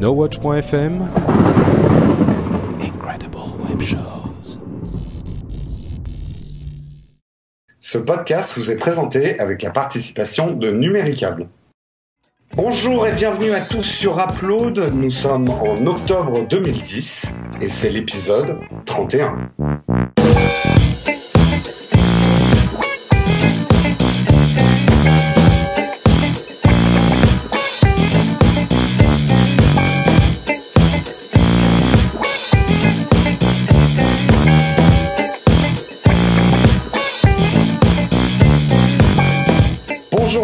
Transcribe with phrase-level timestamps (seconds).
[0.00, 1.08] NoWatch.fm
[2.80, 3.36] Incredible
[3.68, 4.60] Web Shows.
[7.80, 11.48] Ce podcast vous est présenté avec la participation de Numéricable.
[12.54, 14.78] Bonjour et bienvenue à tous sur Upload.
[14.94, 18.56] Nous sommes en octobre 2010 et c'est l'épisode
[18.86, 19.50] 31.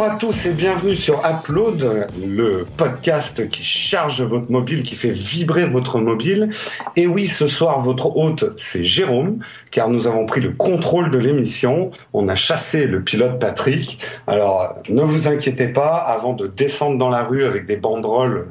[0.05, 5.11] Bonjour à tous et bienvenue sur Upload, le podcast qui charge votre mobile, qui fait
[5.11, 6.51] vibrer votre mobile.
[6.95, 9.39] Et oui, ce soir, votre hôte, c'est Jérôme,
[9.71, 11.91] car nous avons pris le contrôle de l'émission.
[12.13, 13.99] On a chassé le pilote Patrick.
[14.27, 18.49] Alors, ne vous inquiétez pas, avant de descendre dans la rue avec des banderoles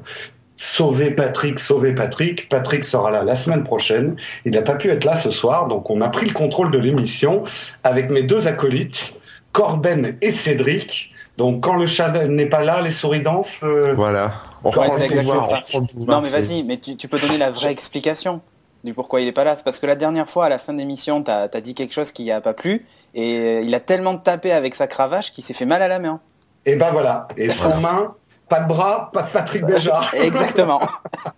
[0.56, 2.50] Sauvez Patrick, sauvez Patrick.
[2.50, 4.16] Patrick sera là la semaine prochaine.
[4.46, 6.80] Il n'a pas pu être là ce soir, donc on a pris le contrôle de
[6.80, 7.44] l'émission
[7.84, 9.14] avec mes deux acolytes,
[9.52, 11.13] Corben et Cédric.
[11.38, 13.62] Donc quand le chat n'est pas là, les souris dansent.
[13.64, 14.34] euh, Voilà.
[14.64, 15.56] On Ouais, le pouvoir, on ça.
[15.58, 18.42] reprend le pouvoir, Non mais vas-y, mais tu, tu peux donner la vraie explication
[18.84, 19.56] du pourquoi il est pas là.
[19.56, 21.94] C'est parce que la dernière fois, à la fin de l'émission, t'as as dit quelque
[21.94, 25.54] chose qui a pas plu et il a tellement tapé avec sa cravache qu'il s'est
[25.54, 26.20] fait mal à la main.
[26.66, 27.28] Et ben voilà.
[27.36, 28.14] Et sans main,
[28.48, 30.14] pas de bras, pas de Patrick Béjart.
[30.22, 30.82] Exactement.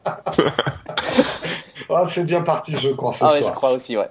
[0.05, 4.09] Ah, c'est bien parti, je crois, ce Ah ouais, je crois aussi, ouais.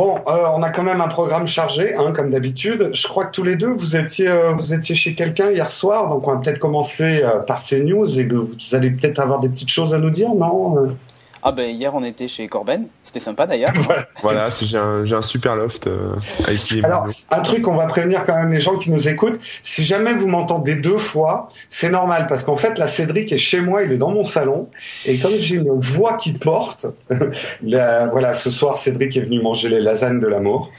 [0.00, 2.88] Bon, euh, on a quand même un programme chargé, hein, comme d'habitude.
[2.94, 6.08] Je crois que tous les deux, vous étiez, euh, vous étiez chez quelqu'un hier soir,
[6.08, 9.40] donc on va peut-être commencer euh, par ces news et que vous allez peut-être avoir
[9.40, 10.96] des petites choses à nous dire, non?
[11.42, 13.72] Ah ben hier on était chez Corben, c'était sympa d'ailleurs.
[14.22, 16.14] Voilà, c'est- j'ai un, j'ai un super loft euh,
[16.46, 19.40] avec qui Alors, un truc, on va prévenir quand même les gens qui nous écoutent.
[19.62, 23.60] Si jamais vous m'entendez deux fois, c'est normal parce qu'en fait, la Cédric est chez
[23.62, 24.68] moi, il est dans mon salon.
[25.06, 26.86] Et comme j'ai une voix qui porte,
[27.62, 30.70] la- voilà, ce soir, Cédric est venu manger les lasagnes de l'amour.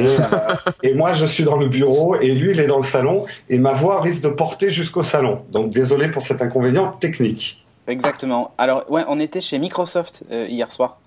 [0.00, 0.16] Et, euh,
[0.82, 3.26] et moi, je suis dans le bureau et lui, il est dans le salon.
[3.48, 5.42] Et ma voix risque de porter jusqu'au salon.
[5.52, 7.62] Donc, désolé pour cet inconvénient technique.
[7.88, 8.52] Exactement.
[8.58, 10.98] Alors ouais, on était chez Microsoft euh, hier soir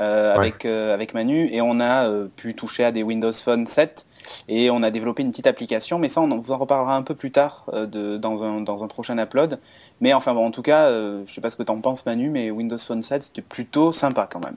[0.00, 0.38] euh, Ouais.
[0.38, 4.06] avec euh, avec Manu et on a pu toucher à des Windows Phone 7
[4.48, 5.98] et on a développé une petite application.
[5.98, 8.86] Mais ça, on vous en reparlera un peu plus tard de, dans un dans un
[8.86, 9.58] prochain upload.
[10.00, 12.50] Mais enfin bon, en tout cas, je sais pas ce que t'en penses Manu, mais
[12.50, 14.56] Windows Phone 7 c'était plutôt sympa quand même.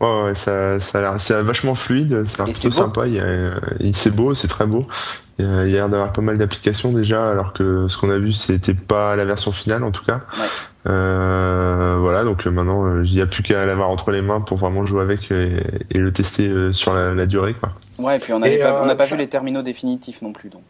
[0.00, 3.02] Ouais, ouais, ça, ça a l'air c'est vachement fluide, ça a l'air c'est plutôt sympa.
[3.94, 4.86] C'est beau, c'est très beau.
[5.38, 7.96] Il y a, il y a l'air d'avoir pas mal d'applications déjà, alors que ce
[7.96, 10.22] qu'on a vu, c'était pas la version finale en tout cas.
[10.38, 10.46] Ouais.
[10.86, 14.40] Euh, voilà, donc euh, maintenant, euh, il n'y a plus qu'à l'avoir entre les mains
[14.40, 15.56] pour vraiment jouer avec et,
[15.90, 17.70] et le tester sur la, la durée, quoi.
[17.98, 20.48] Ouais, et puis on pas, euh, n'a pas ça- vu les terminaux définitifs non plus
[20.48, 20.62] donc.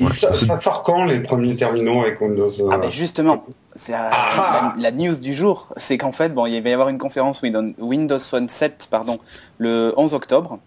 [0.00, 3.44] Ouais, ça sort quand les premiers terminaux avec Windows euh, Ah ben justement,
[3.74, 4.72] c'est la, Ah.
[4.78, 7.42] la- la news du jour, c'est qu'en fait, bon, il va y avoir une conférence
[7.42, 9.18] Windows, Windows Phone 7, pardon,
[9.58, 10.58] le 11 octobre,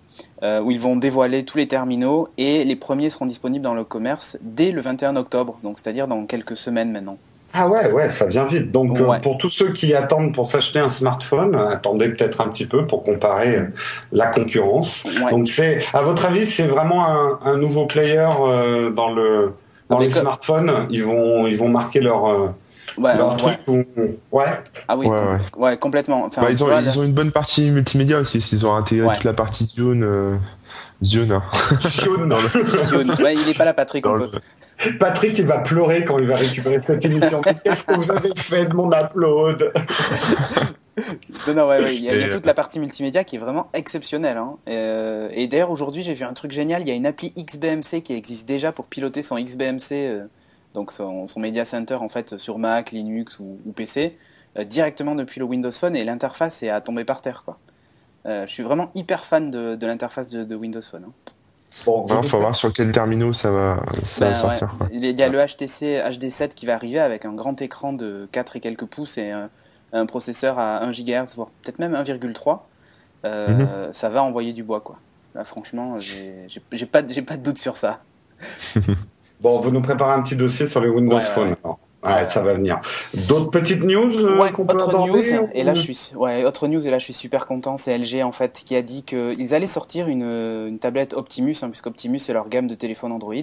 [0.44, 3.84] euh, où ils vont dévoiler tous les terminaux et les premiers seront disponibles dans le
[3.84, 7.18] commerce dès le 21 octobre, donc c'est-à-dire dans quelques semaines maintenant.
[7.56, 8.72] Ah ouais, ouais, ça vient vite.
[8.72, 9.22] Donc euh, Ouais.
[9.22, 13.04] pour tous ceux qui attendent pour s'acheter un smartphone, attendez peut-être un petit peu pour
[13.04, 13.66] comparer euh,
[14.12, 15.06] la concurrence.
[15.24, 15.30] Ouais.
[15.32, 19.54] Donc c'est, à votre avis, c'est vraiment un, un nouveau player euh, dans le
[19.90, 20.88] dans les smartphones?
[20.90, 22.48] Ils vont ils vont marquer leur euh,
[22.98, 23.38] Ouais, leur ouais.
[23.38, 23.60] truc.
[23.68, 23.84] ou-
[24.32, 24.46] Ouais?
[24.88, 25.18] Ah oui, Ouais,
[25.52, 26.26] com- ouais, complètement.
[26.26, 28.76] Enfin, Bah, ils, ont, vois, ils là- ont une bonne partie multimédia aussi, ils ont
[28.76, 29.16] intégré Ouais.
[29.16, 30.04] toute la partie Zone.
[30.04, 30.36] Euh,
[31.04, 31.44] Zone, hein.
[31.80, 32.12] Sion.
[32.14, 34.06] Sion- ouais, il est pas là, Patrick.
[34.08, 34.30] On peut-
[35.00, 37.42] Patrick, il va pleurer quand il va récupérer cette émission.
[37.64, 39.72] Qu'est-ce que vous avez fait de mon upload
[41.48, 43.24] Non, non, ouais, ouais, il y a, il y a Et, toute la partie multimédia
[43.24, 44.38] qui est vraiment exceptionnelle.
[44.38, 44.58] Hein.
[44.68, 46.82] Euh, et d'ailleurs, aujourd'hui, j'ai vu un truc génial.
[46.84, 50.26] Il y a une appli XBMC qui existe déjà pour piloter son XBMC, euh,
[50.74, 54.18] donc son, son Media Center en fait sur Mac, Linux ou, ou PC,
[54.58, 55.96] euh, directement depuis le Windows Phone.
[55.96, 57.58] Et l'interface est à tomber par terre, quoi.
[58.26, 61.06] Euh, je suis vraiment hyper fan de, de l'interface de, de Windows Phone.
[61.08, 61.32] hein.
[61.86, 64.76] Bon, Il faut voir sur quel terminal ça va, ça va Ben, sortir.
[64.80, 64.88] ouais.
[64.92, 68.56] Il y a le HTC HD7 qui va arriver avec un grand écran de 4
[68.56, 69.50] et quelques pouces et un,
[69.92, 72.60] un processeur à 1 GHz, voire peut-être même 1,3.
[73.26, 73.68] Euh, Mhm.
[73.94, 74.98] Ça va envoyer du bois, quoi.
[75.36, 78.00] Là, franchement, j'ai j'ai- j'ai pas, j'ai pas de doute sur ça.
[79.42, 81.56] Bon, vous nous préparez un petit dossier sur les Windows Ouais, Phone.
[81.64, 81.80] alors.
[82.04, 82.80] Ouais, ça va venir.
[83.28, 86.44] D'autres petites news euh, Ouais, qu'on peut autre aborder news, et là je suis, ouais,
[86.44, 89.04] autre news, et là je suis super content, c'est LG en fait qui a dit
[89.04, 93.36] qu'ils allaient sortir une, une tablette Optimus, hein, puisqu'Optimus c'est leur gamme de téléphones Android,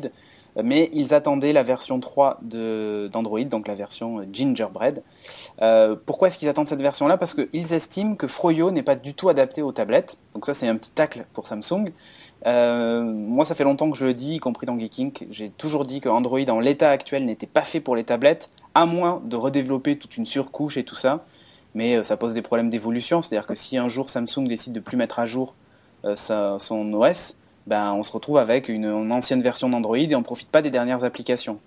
[0.62, 5.02] mais ils attendaient la version 3 de- d'Android, donc la version Gingerbread.
[5.62, 7.17] Euh, pourquoi est-ce qu'ils attendent cette version-là?
[7.17, 10.67] Parce qu'ils estiment que Froyo n'est pas du tout adapté aux tablettes, donc ça c'est
[10.69, 11.93] un petit tacle pour Samsung.
[12.47, 15.12] Euh, moi, ça fait longtemps que je le dis, y compris dans Geeking.
[15.31, 18.87] J'ai toujours dit que Android, en l'état actuel, n'était pas fait pour les tablettes, à
[18.87, 21.25] moins de redévelopper toute une surcouche et tout ça.
[21.75, 23.20] mais ça pose des problèmes d'évolution.
[23.23, 25.55] C'est-à-dire que si un jour Samsung décide de plus mettre à jour
[26.14, 27.37] son OS,
[27.70, 30.70] ben, on se retrouve avec une, ancienne version d'Android et on ne profite pas des
[30.70, 31.61] dernières applications.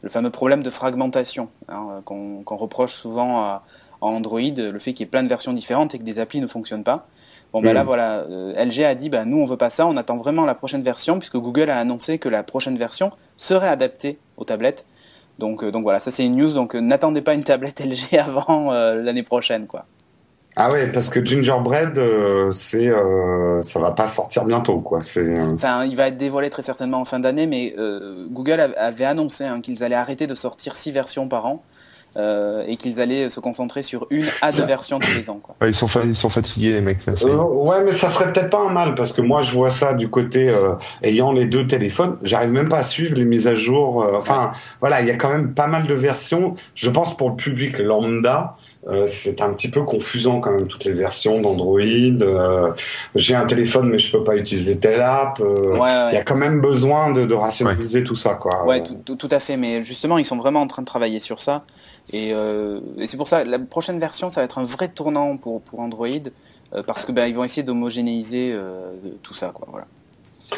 [0.00, 3.62] Le fameux problème de fragmentation hein, qu'on reproche souvent à,
[4.00, 6.48] Android, le fait qu'il y ait plein de versions différentes et que des applis ne
[6.48, 7.06] fonctionnent pas.
[7.52, 7.86] Bon, ben là, mm.
[7.86, 10.54] voilà, euh, LG a dit, ben, nous, on veut pas ça, on attend vraiment la
[10.54, 14.86] prochaine version, puisque Google a annoncé que la prochaine version serait adaptée aux tablettes.
[15.38, 18.18] Donc, euh, donc voilà, ça c'est une news, donc euh, n'attendez pas une tablette LG
[18.18, 19.84] avant l'année prochaine, quoi.
[20.56, 21.98] Ah ouais, parce que Gingerbread,
[22.52, 22.92] c'est,
[23.62, 25.00] ça va pas sortir bientôt, quoi.
[25.54, 27.74] Enfin, il va être dévoilé très certainement en fin d'année, mais
[28.30, 31.62] Google avait annoncé hein, qu'ils allaient arrêter de sortir six versions par an.
[32.14, 35.40] Euh, et qu'ils allaient se concentrer sur une à deux versions tous les ans.
[35.42, 35.56] Quoi.
[35.66, 37.08] ils, sont ils sont fatigués les mecs.
[37.08, 39.94] Euh, ouais, mais ça serait peut-être pas un mal parce que moi je vois ça
[39.94, 43.54] du côté euh, ayant les deux téléphones, j'arrive même pas à suivre les mises à
[43.54, 44.06] jour.
[44.14, 46.52] enfin, voilà, il y a quand même pas mal de versions.
[46.74, 48.56] Je pense pour le public lambda,
[48.88, 51.80] euh, c'est un petit peu confusant quand même toutes les versions d'Android.
[51.80, 52.72] Euh,
[53.14, 55.40] j'ai un téléphone mais je peux pas utiliser telle app.
[55.40, 55.76] Euh,
[56.10, 58.64] il y a quand même besoin de, de rationaliser tout ça quoi.
[58.66, 59.56] Ouais, tout, tout, à fait.
[59.56, 61.64] Mais justement, ils sont vraiment en train de travailler sur ça.
[62.12, 65.62] Et, et c'est pour ça la prochaine version, ça va être un vrai tournant pour
[65.62, 66.08] pour Android
[66.86, 68.56] parce que ben ils vont essayer d'homogénéiser
[69.22, 69.68] tout ça quoi.
[69.70, 69.86] Voilà.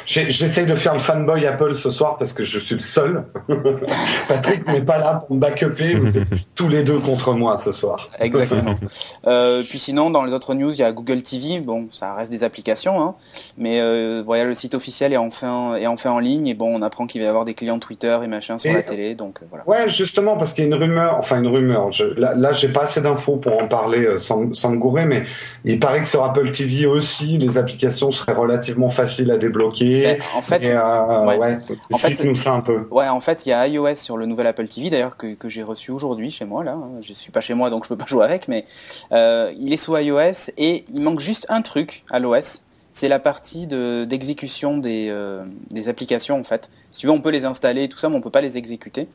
[0.06, 3.24] J'essaye de faire le fanboy Apple ce soir parce que je suis le seul.
[4.28, 5.94] Patrick n'est pas là pour me backuper.
[5.94, 8.10] Vous êtes tous les deux contre moi ce soir.
[8.18, 8.74] Exactement.
[9.26, 11.60] euh, puis sinon, dans les autres news, il y a Google TV.
[11.60, 13.14] Bon, ça reste des applications, hein.
[13.56, 16.82] mais euh, voilà, le site officiel est enfin est enfin en ligne et bon, on
[16.82, 19.46] apprend qu'il va y avoir des clients Twitter et machin sur la télé, donc euh,
[19.48, 19.68] voilà.
[19.68, 21.92] Ouais, justement parce qu'il y a une rumeur, enfin une rumeur.
[21.92, 25.04] Je, là, là j'ai pas assez d'infos pour en parler euh, sans, sans me gourer,
[25.04, 25.24] mais
[25.64, 30.20] il paraît que sur Apple TV aussi, les applications seraient relativement faciles à débloquer ben,
[30.34, 31.58] en fait, euh,
[31.90, 32.86] explique-nous ça un peu.
[32.90, 35.48] Ouais, en fait, il y a iOS sur le nouvel Apple TV, d'ailleurs que, que
[35.48, 36.78] j'ai reçu aujourd'hui chez moi là.
[37.00, 38.64] Je suis pas chez moi, donc je peux pas jouer avec, mais
[39.12, 42.62] euh, il est sous iOS et il manque juste un truc à l'OS.
[42.92, 46.70] C'est la partie de d'exécution des, euh, des applications en fait.
[46.92, 49.08] Si tu veux, on peut les installer tout ça, mais on peut pas les exécuter.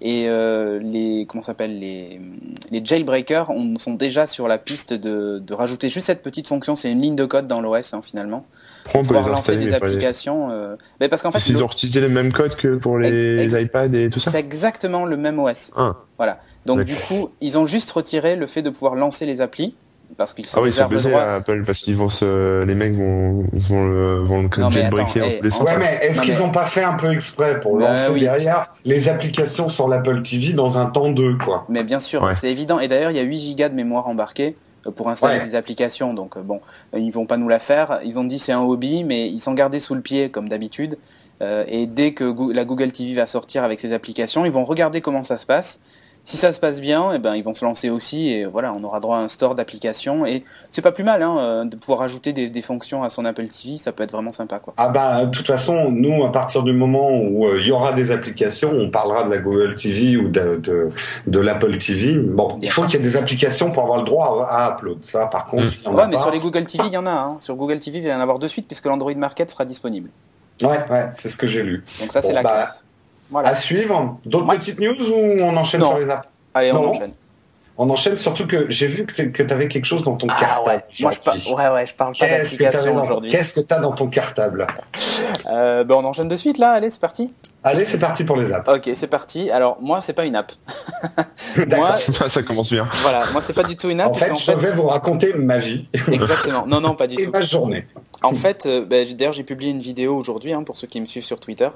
[0.00, 2.20] Et euh, les comment s'appelle les
[2.70, 6.74] les jailbreakers on, sont déjà sur la piste de, de rajouter juste cette petite fonction.
[6.74, 8.44] C'est une ligne de code dans l'OS hein, finalement
[8.84, 10.50] pour pouvoir lancer des applications.
[10.50, 10.76] Euh...
[11.00, 14.10] Mais parce qu'en fait, ils ont utilisé le même code que pour les iPads et
[14.10, 14.30] tout ça.
[14.30, 15.72] C'est exactement le même OS.
[15.76, 15.96] Ah.
[16.16, 16.40] Voilà.
[16.66, 19.74] Donc du coup, ils ont juste retiré le fait de pouvoir lancer les applis
[20.16, 21.20] parce qu'ils sont ah oui, ils sont droit...
[21.20, 25.40] à Apple parce qu'ils vont se, les mecs vont vont le, vont le jailbreaker en
[25.40, 25.60] plus.
[25.60, 29.68] Ouais, mais est-ce qu'ils ont pas fait un peu exprès pour lancer derrière les applications
[29.68, 31.64] sur l'Apple TV dans un temps 2 quoi?
[31.68, 32.78] Mais bien sûr, c'est évident.
[32.80, 34.54] Et d'ailleurs, il y a 8 Go de mémoire embarquée
[34.94, 36.14] pour installer des applications.
[36.14, 36.60] Donc euh, bon,
[36.96, 38.00] ils vont pas nous la faire.
[38.04, 40.98] Ils ont dit c'est un hobby, mais ils sont gardés sous le pied comme d'habitude.
[41.42, 45.00] Euh, et dès que la Google TV va sortir avec ses applications, ils vont regarder
[45.00, 45.80] comment ça se passe.
[46.24, 48.82] Si ça se passe bien, eh ben ils vont se lancer aussi et voilà, on
[48.82, 52.00] aura droit à un store d'applications et c'est pas plus mal hein, euh, de pouvoir
[52.00, 54.72] ajouter des, des, fonctions à son Apple TV, ça peut être vraiment sympa quoi.
[54.78, 57.92] Ah bah de toute façon, nous à partir du moment où euh, il y aura
[57.92, 60.88] des applications, on parlera de la Google TV ou de de,
[61.26, 62.18] de l'Apple TV.
[62.18, 65.04] Bon, il faut qu'il y ait des applications pour avoir le droit à, upload.
[65.04, 65.94] Ça par contre, mmh.
[65.94, 67.10] ouais, mais sur les Google TV, il y en a.
[67.10, 67.36] Hein.
[67.40, 70.08] Sur Google TV, il va y en avoir de suite puisque l'Android Market sera disponible.
[70.62, 71.84] Ouais, ouais, c'est ce que j'ai lu.
[72.00, 72.84] Donc ça c'est la bah, classe.
[73.30, 73.48] Voilà.
[73.48, 74.18] À suivre.
[74.24, 76.28] D'autres petites news ou on enchaîne sur les apps?
[76.54, 77.12] Allez, on enchaîne.
[77.76, 80.68] On enchaîne surtout que j'ai vu que tu avais quelque chose dans ton ah, cartable.
[80.68, 80.84] Ouais.
[81.00, 83.32] Moi, je parle, ouais, ouais, je parle pas d'application aujourd'hui.
[83.32, 84.66] Qu'est-ce que tu as dans ton cartable?
[85.50, 87.32] Euh, ben, On enchaîne de suite là, allez, c'est parti.
[87.64, 88.68] Allez, c'est parti pour les apps.
[88.68, 89.50] Ok, c'est parti.
[89.50, 90.52] Alors, moi, c'est pas une app.
[91.76, 91.96] moi,
[92.28, 92.88] ça commence bien.
[93.02, 94.10] Voilà, moi, c'est pas du tout une app.
[94.10, 95.88] En fait, je vais vous raconter ma vie.
[96.12, 96.66] Exactement.
[96.66, 97.32] Non, non, pas du Et tout.
[97.32, 97.86] ma journée.
[98.22, 101.06] En fait, euh, ben, d'ailleurs, j'ai publié une vidéo aujourd'hui, hein, pour ceux qui me
[101.06, 101.68] suivent sur Twitter.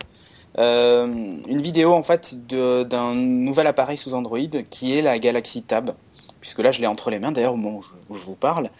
[0.58, 1.06] Euh,
[1.46, 4.38] une vidéo en fait d'un nouvel appareil sous Android
[4.70, 5.94] qui est la Galaxy Tab,
[6.40, 8.70] puisque là je l'ai entre les mains d'ailleurs au moment où je, vous parle.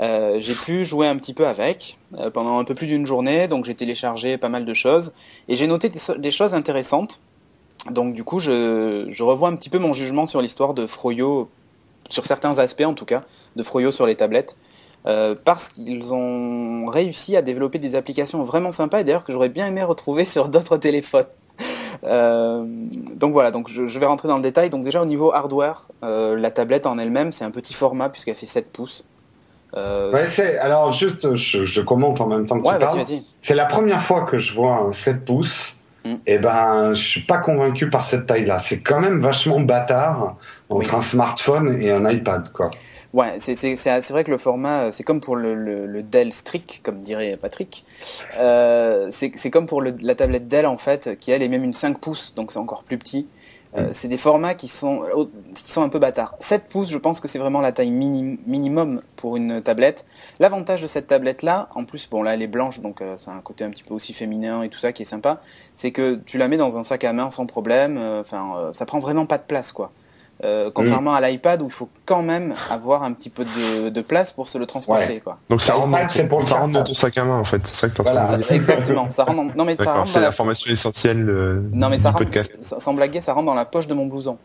[0.00, 3.48] Euh, j'ai pu jouer un petit peu avec euh, pendant un peu plus d'une journée,
[3.48, 5.12] donc j'ai téléchargé pas mal de choses
[5.48, 7.20] et j'ai noté des, choses intéressantes.
[7.90, 11.50] Donc du coup, je, je, revois un petit peu mon jugement sur l'histoire de Froyo,
[12.08, 13.22] sur certains aspects en tout cas,
[13.56, 14.56] de Froyo sur les tablettes.
[15.06, 19.48] Euh, parce qu'ils ont réussi à développer des applications vraiment sympas et d'ailleurs que j'aurais
[19.48, 21.26] bien aimé retrouver sur d'autres téléphones.
[22.04, 22.64] Euh,
[23.14, 24.68] donc voilà, donc je, vais rentrer dans le détail.
[24.68, 28.34] Donc déjà au niveau hardware, euh, la tablette en elle-même c'est un petit format puisqu'elle
[28.34, 29.04] fait 7 pouces.
[29.74, 33.04] Ouais, c'est, alors juste, je, commente en même temps que tu parles.
[33.42, 35.76] C'est la première fois que je vois un 7 pouces.
[36.04, 36.08] Mm.
[36.08, 38.58] Et eh ben, je suis pas convaincu par cette taille-là.
[38.58, 40.36] C'est quand même vachement bâtard
[40.70, 42.70] entre un smartphone et un iPad, quoi.
[43.16, 47.00] Ouais, c'est vrai que le format, euh, c'est comme pour le, le, Dell Strict, comme
[47.00, 47.86] dirait Patrick.
[48.38, 51.72] Euh, c'est comme pour le, la tablette Dell, en fait, qui elle est même une
[51.72, 53.26] 5 pouces, donc c'est encore plus petit.
[53.74, 55.00] Euh, c'est des formats qui sont,
[55.54, 56.34] qui sont un peu bâtards.
[56.40, 60.04] 7 pouces, je pense que c'est vraiment la taille minimum pour une tablette.
[60.38, 63.40] L'avantage de cette tablette-là, en plus, bon là elle est blanche, donc euh, c'est un
[63.40, 65.40] côté un petit peu aussi féminin et tout ça qui est sympa,
[65.74, 68.98] c'est que tu la mets dans un sac à main sans problème, enfin ça prend
[68.98, 69.90] vraiment pas de place quoi.
[70.44, 74.00] Euh, contrairement à l'iPad où il faut quand même avoir un petit peu de, de
[74.02, 75.20] place pour se le transporter.
[75.20, 75.38] Quoi.
[75.48, 77.62] Donc ça rentre, dans, pour ça rentre dans ton sac à main en fait.
[77.64, 78.38] C'est ça que voilà.
[78.50, 79.08] Exactement.
[79.08, 79.56] Ça rentre dans...
[79.56, 82.26] Non mais ça rentre C'est l'information essentielle euh, non, mais ça rentre,
[82.60, 84.36] Sans blaguer, ça rentre dans la poche de mon blouson.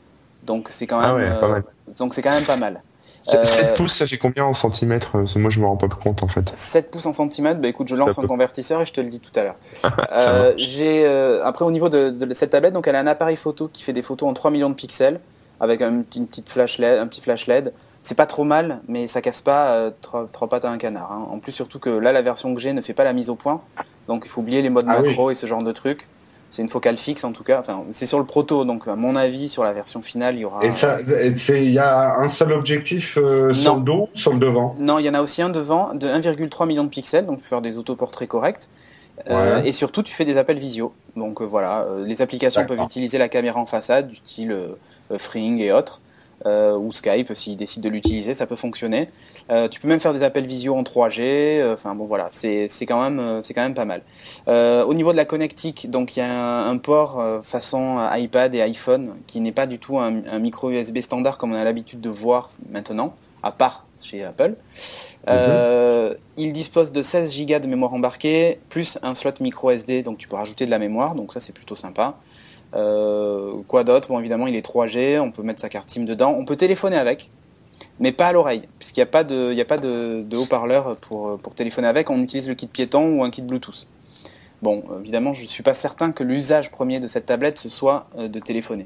[0.43, 1.29] Donc c'est quand ah même.
[1.29, 1.63] Ah ouais, pas mal.
[1.67, 2.81] Euh, donc c'est quand même pas mal.
[3.23, 6.49] 7 pouces, ça fait combien en centimètres Moi, je me rends pas compte en fait.
[6.51, 9.19] 7 pouces en centimètres, bah écoute, je lance un convertisseur et je te le dis
[9.19, 9.55] tout à l'heure.
[10.11, 11.05] euh, j'ai
[11.43, 13.93] après au niveau de, de, cette tablette, donc elle a un appareil photo qui fait
[13.93, 15.19] des photos en 3 millions de pixels
[15.61, 17.71] avec une petite flash LED, un petit flash LED.
[18.01, 21.11] C'est pas trop mal, mais ça casse pas euh, trois, pattes à un canard.
[21.11, 21.27] Hein.
[21.29, 23.35] En plus, surtout que là, la version que j'ai ne fait pas la mise au
[23.35, 23.61] point,
[24.07, 26.07] donc il faut oublier les modes ah macro et ce genre de trucs.
[26.49, 27.59] C'est une focale fixe en tout cas.
[27.59, 30.45] Enfin, c'est sur le proto, donc à mon avis, sur la version finale, il y
[30.45, 30.65] aura.
[30.65, 34.75] Et ça, il y a un seul objectif euh, sur le dos, sur le devant?
[34.79, 37.43] Non, il y en a aussi un devant de 1,3 million de pixels, donc tu
[37.43, 38.67] peux faire des autoportraits corrects.
[39.29, 40.91] Euh, et surtout, tu fais des appels visio.
[41.15, 44.57] Donc voilà, les applications peuvent utiliser la caméra en façade du style
[45.11, 46.01] euh, Fring et autres.
[46.47, 49.09] Euh, ou Skype s'ils décident de l'utiliser, ça peut fonctionner.
[49.51, 51.63] Euh, tu peux même faire des appels visio en 3G.
[51.71, 54.01] Enfin bon voilà, c'est quand même c'est quand même pas mal.
[54.47, 59.13] au niveau de la connectique, donc il y a un, port façon iPad et iPhone
[59.27, 62.49] qui n'est pas du tout un, micro USB standard comme on a l'habitude de voir
[62.71, 63.13] maintenant,
[63.43, 64.55] à part chez Apple.
[65.27, 66.15] Mhm.
[66.37, 70.27] il dispose de 16 Go de mémoire embarquée plus un slot micro SD, donc tu
[70.27, 72.15] peux rajouter de la mémoire, donc ça c'est plutôt sympa.
[72.73, 74.07] Euh, quoi d'autre?
[74.09, 76.35] Bon, évidemment, il est 3G, on peut mettre sa carte SIM dedans.
[76.37, 77.29] On peut téléphoner avec,
[77.99, 82.09] mais pas à l'oreille, puisqu'il n'y a pas de, de haut-parleur pour, pour téléphoner avec.
[82.09, 83.87] On utilise le kit piéton ou un kit Bluetooth.
[84.61, 88.05] Bon, évidemment, je ne suis pas certain que l'usage premier de cette tablette ce soit
[88.17, 88.85] euh, de téléphoner.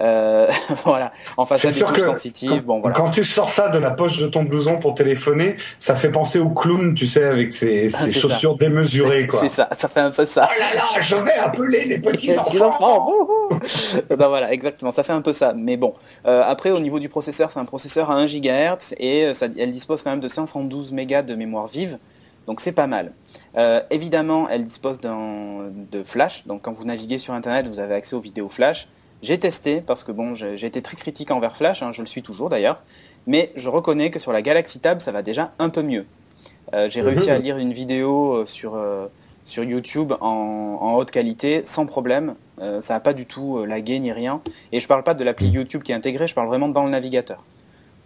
[0.00, 0.46] Euh,
[0.84, 1.10] voilà.
[1.36, 2.50] En face des touches sensitives.
[2.50, 2.94] Quand, bon, voilà.
[2.94, 6.38] quand tu sors ça de la poche de ton blouson pour téléphoner, ça fait penser
[6.38, 9.40] au clown, tu sais, avec ses, ses chaussures démesurées, quoi.
[9.40, 10.48] C'est ça, ça fait un peu ça.
[10.48, 13.10] Oh là là, je vais appeler les petits enfants.
[14.08, 15.54] ben voilà, exactement, ça fait un peu ça.
[15.56, 15.92] Mais bon,
[16.26, 19.72] euh, après, au niveau du processeur, c'est un processeur à 1 GHz et ça, elle
[19.72, 21.98] dispose quand même de 512 mégas de mémoire vive.
[22.46, 23.12] Donc c'est pas mal.
[23.56, 26.46] Euh, évidemment, elle dispose de flash.
[26.46, 28.88] Donc quand vous naviguez sur Internet, vous avez accès aux vidéos flash.
[29.22, 32.22] J'ai testé parce que bon, j'ai été très critique envers Flash, hein, je le suis
[32.22, 32.80] toujours d'ailleurs,
[33.26, 36.06] mais je reconnais que sur la Galaxy Tab, ça va déjà un peu mieux.
[36.72, 42.34] Euh, j'ai réussi à lire une vidéo euh, sur, YouTube en, haute qualité sans problème.
[42.58, 44.40] ça n'a pas du tout lagué ni rien.
[44.72, 46.90] Et je parle pas de l'appli YouTube qui est intégrée, je parle vraiment dans le
[46.90, 47.44] navigateur.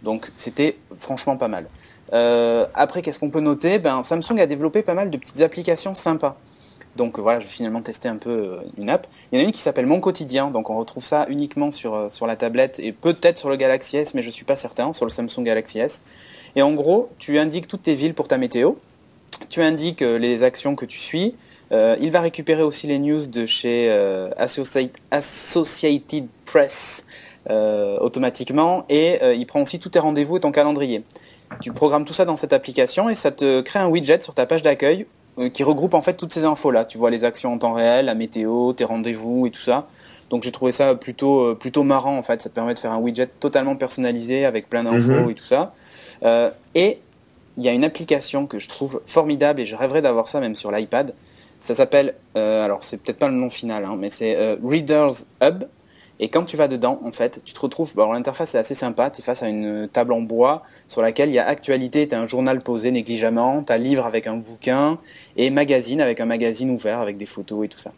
[0.03, 1.67] Donc c'était franchement pas mal.
[2.13, 3.79] Euh, après, qu'est-ce qu'on peut noter?
[3.79, 6.37] Ben, Samsung a développé pas mal de petites applications sympas.
[6.95, 9.07] Donc voilà, je vais finalement tester un peu euh, une app.
[9.31, 11.93] Il y en a une qui s'appelle Mon Quotidien, donc on retrouve ça uniquement sur,
[11.93, 14.93] euh, sur la tablette et peut-être sur le Galaxy S, mais je suis pas certain,
[14.93, 16.03] sur le Samsung Galaxy S.
[16.55, 18.75] Et en gros, tu indiques toutes tes villes pour ta météo,
[19.49, 21.35] tu indiques les actions que tu suis,
[21.71, 23.91] il va récupérer aussi les news de chez
[25.11, 27.05] Associated Press
[27.49, 31.03] automatiquement et il prend aussi tous tes rendez-vous et ton calendrier.
[31.61, 34.45] Tu programmes tout ça dans cette application et ça te crée un widget sur ta
[34.45, 35.05] page d'accueil
[35.37, 36.85] euh, qui regroupe en fait toutes ces infos là.
[36.85, 39.87] Tu vois les actions en temps réel, la météo, tes rendez-vous et tout ça.
[40.29, 42.41] Donc j'ai trouvé ça plutôt euh, plutôt marrant en fait.
[42.41, 45.29] Ça te permet de faire un widget totalement personnalisé avec plein d'infos mhm.
[45.29, 45.73] et tout ça.
[46.23, 46.99] Euh, et
[47.57, 50.55] il y a une application que je trouve formidable et je rêverais d'avoir ça même
[50.55, 51.13] sur l'iPad.
[51.59, 55.63] Ça s'appelle, alors c'est peut-être pas le nom final, hein, mais c'est Readers Hub.
[56.19, 57.93] Et quand tu vas dedans, en fait, tu te retrouves.
[57.95, 59.09] Bon, l'interface est assez sympa.
[59.09, 62.15] Tu es face à une table en bois sur laquelle il y a actualité, tu
[62.15, 64.97] as un journal posé négligemment, tu as livre avec un bouquin
[65.35, 67.91] et magazine avec un magazine ouvert avec des photos et tout ça.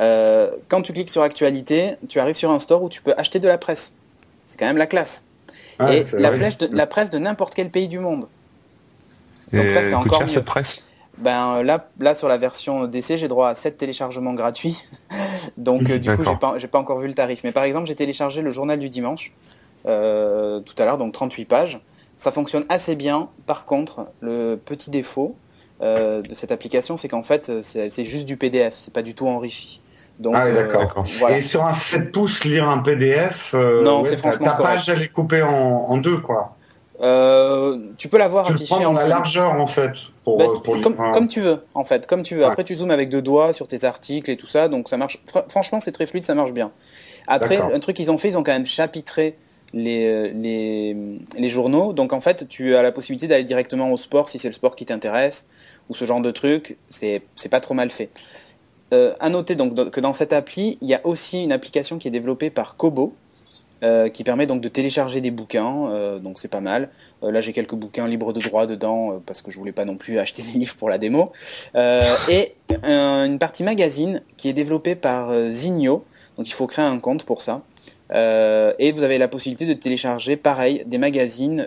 [0.00, 3.38] Euh, quand tu cliques sur actualité, tu arrives sur un store où tu peux acheter
[3.38, 3.92] de la presse.
[4.46, 5.24] C'est quand même la classe.
[5.78, 8.26] Ah, et la, de, la, presse de n'importe quel pays du monde.
[9.52, 10.28] Donc ça, c'est encore mieux.
[10.28, 10.80] Cette presse?
[11.18, 14.82] Ben euh, là, là sur la version DC, j'ai droit à 7 téléchargements gratuits.
[15.56, 17.44] Donc euh, du coup, j'ai pas, pas encore vu le tarif.
[17.44, 19.32] Mais par exemple, j'ai téléchargé le journal du dimanche
[19.86, 21.80] euh, tout à l'heure, donc 38 pages.
[22.16, 23.28] Ça fonctionne assez bien.
[23.46, 25.36] Par contre, le petit défaut
[25.80, 28.74] de cette application, c'est qu'en fait, c'est juste du PDF.
[28.76, 29.80] C'est pas du tout enrichi.
[30.20, 31.02] Donc, ah d'accord.
[31.30, 35.08] Et sur un 7 pouces, lire un PDF, non, c'est franchement ta page elle est
[35.08, 36.54] coupée en, en deux, quoi.
[37.02, 39.90] Euh, tu peux l'avoir affiché en la largeur en fait.
[40.22, 40.46] Pour, bah,
[41.12, 42.44] comme, tu veux en fait, comme tu veux.
[42.44, 45.20] Après tu zoomes avec deux doigts sur tes articles et tout ça, donc ça marche.
[45.48, 46.70] franchement c'est très fluide, ça marche bien.
[47.26, 49.36] Après un truc qu'ils ont fait, ils ont quand même chapitré
[49.74, 50.96] les, les,
[51.36, 54.48] les journaux, donc en fait tu as la possibilité d'aller directement au sport si c'est
[54.48, 55.48] le sport qui t'intéresse
[55.88, 56.76] ou ce genre de truc.
[56.88, 58.10] C'est c'est pas trop mal fait.
[58.92, 62.06] euh, à noter donc que dans cette appli, il y a aussi une application qui
[62.08, 63.14] est développée par Kobo,
[63.82, 66.90] euh, qui permet donc de télécharger des bouquins, euh, donc c'est pas mal.
[67.22, 70.18] là j'ai quelques bouquins libres de droit dedans parce que je voulais pas non plus
[70.18, 71.32] acheter des livres pour la démo.
[71.74, 76.04] et une partie magazine qui est développée par Zigno,
[76.36, 77.62] donc il faut créer un compte pour ça.
[78.12, 81.66] et vous avez la possibilité de télécharger, pareil, des magazines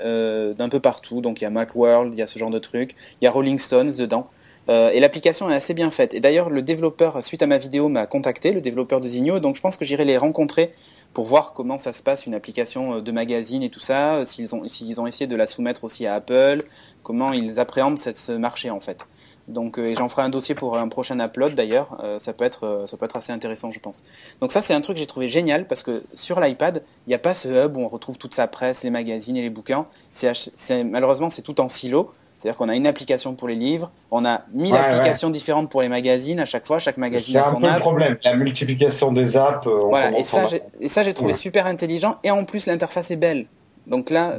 [0.57, 1.21] d'un peu partout.
[1.21, 3.31] Donc il y a Macworld, il y a ce genre de trucs, il y a
[3.31, 4.27] Rolling Stones dedans.
[4.69, 6.13] Euh, et l'application est assez bien faite.
[6.13, 9.39] Et d'ailleurs, le développeur, suite à ma vidéo, m'a contacté, le développeur de Zigno.
[9.39, 10.73] Donc je pense que j'irai les rencontrer
[11.15, 14.25] pour voir comment ça se passe, une application euh, de magazine et tout ça, euh,
[14.25, 16.57] s'ils ont, s'ils ont essayé de la soumettre aussi à Apple,
[17.01, 19.07] comment ils appréhendent ce marché en fait.
[19.47, 22.97] Donc et j'en ferai un dossier pour un prochain upload d'ailleurs, ça peut être ça
[22.97, 24.01] peut être assez intéressant je pense.
[24.41, 27.13] Donc ça c'est un truc que j'ai trouvé génial parce que sur l'iPad, il n'y
[27.13, 29.85] a pas ce hub où on retrouve toute sa presse, les magazines et les bouquins.
[30.11, 32.11] C'est, malheureusement c'est tout en silo.
[32.37, 35.89] C'est-à-dire qu'on a une application pour les livres, on a mille applications différentes pour les
[35.89, 39.13] magazines à chaque fois, chaque magazine a son C'est un peu le problème, la multiplication
[39.13, 39.65] des apps.
[39.67, 40.45] Euh, voilà, et ça,
[40.79, 43.45] et ça, j'ai trouvé super intelligent, et en plus, l'interface est belle.
[43.87, 44.37] Donc là,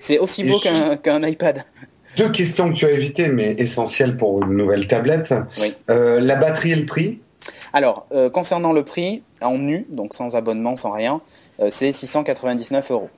[0.00, 0.58] c'est aussi beau
[1.02, 1.64] qu'un iPad.
[2.16, 5.34] Deux questions que tu as évitées, mais essentielles pour une nouvelle tablette.
[5.88, 7.20] Euh, la batterie et le prix?
[7.72, 11.20] Alors, euh, concernant le prix, en nu, donc sans abonnement, sans rien,
[11.70, 13.10] c'est 699 euros.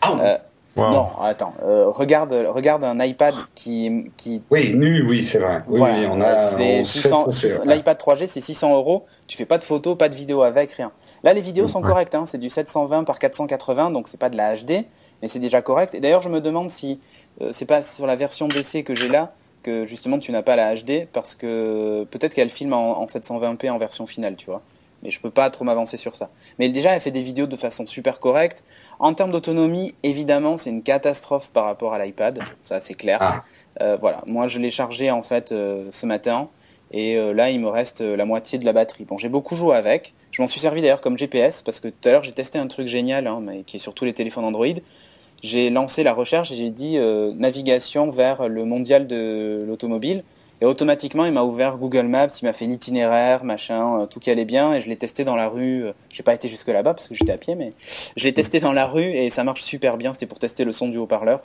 [0.00, 0.40] Ah,
[0.78, 1.54] non, attends.
[1.62, 4.42] Euh, regarde, regarde un iPad qui, qui.
[4.50, 5.58] Oui, nu, oui, c'est vrai.
[5.68, 6.38] Oui, oui, on a.
[6.38, 6.82] C'est
[7.64, 9.06] L'iPad 3G, c'est 600 euros.
[9.26, 10.92] Tu fais pas de photos, pas de vidéos avec, rien.
[11.22, 12.14] Là, les vidéos sont correctes.
[12.14, 14.84] Hein, c'est du 720 par 480, donc c'est pas de la HD,
[15.22, 15.94] mais c'est déjà correct.
[15.94, 17.00] Et d'ailleurs, je me demande si
[17.40, 19.32] euh, c'est pas sur la version BC que j'ai là
[19.64, 23.70] que justement tu n'as pas la HD parce que peut-être qu'elle filme en, en 720p
[23.70, 24.62] en version finale, tu vois
[25.02, 26.30] mais je peux pas trop m'avancer sur ça.
[26.58, 28.64] Mais déjà, elle fait des vidéos de façon super correcte.
[28.98, 33.18] En termes d'autonomie, évidemment, c'est une catastrophe par rapport à l'iPad, ça c'est clair.
[33.20, 33.42] Ah.
[33.80, 36.48] Euh, voilà, moi je l'ai chargé en fait euh, ce matin
[36.90, 39.04] et euh, là il me reste la moitié de la batterie.
[39.04, 40.14] Bon, j'ai beaucoup joué avec.
[40.30, 42.66] Je m'en suis servi d'ailleurs comme GPS parce que tout à l'heure j'ai testé un
[42.66, 44.66] truc génial, hein, mais qui est sur tous les téléphones Android.
[45.42, 46.98] J'ai lancé la recherche et j'ai dit
[47.36, 50.24] navigation vers le mondial de l'automobile.
[50.60, 54.30] Et automatiquement, il m'a ouvert Google Maps, il m'a fait l'itinéraire, machin, euh, tout qui
[54.30, 55.86] allait bien, et je l'ai testé dans la rue.
[55.86, 57.72] Euh, j'ai pas été jusque là-bas parce que j'étais à pied, mais
[58.16, 60.12] je l'ai testé dans la rue et ça marche super bien.
[60.12, 61.42] C'était pour tester le son du haut-parleur.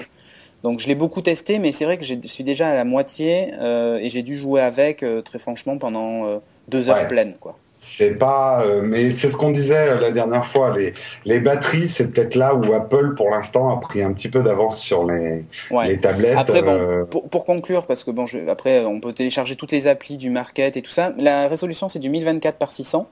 [0.63, 3.53] Donc je l'ai beaucoup testé, mais c'est vrai que je suis déjà à la moitié
[3.59, 7.53] euh, et j'ai dû jouer avec très franchement pendant deux heures pleines quoi.
[7.57, 10.75] C'est pas, euh, mais c'est ce qu'on disait euh, la dernière fois.
[10.75, 10.93] Les
[11.25, 14.79] les batteries, c'est peut-être là où Apple pour l'instant a pris un petit peu d'avance
[14.79, 15.43] sur les
[15.85, 16.37] les tablettes.
[16.37, 19.71] Après bon, euh, pour, pour, conclure, parce que bon, je, après on peut télécharger toutes
[19.71, 21.11] les applis du market et tout ça.
[21.17, 23.09] La résolution c'est du 1024 par 600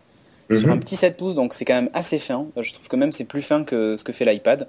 [0.53, 0.73] sur mhm.
[0.73, 2.47] un petit 7 pouces, donc c'est quand même assez fin.
[2.57, 4.67] Je trouve que même c'est plus fin que ce que fait l'iPad.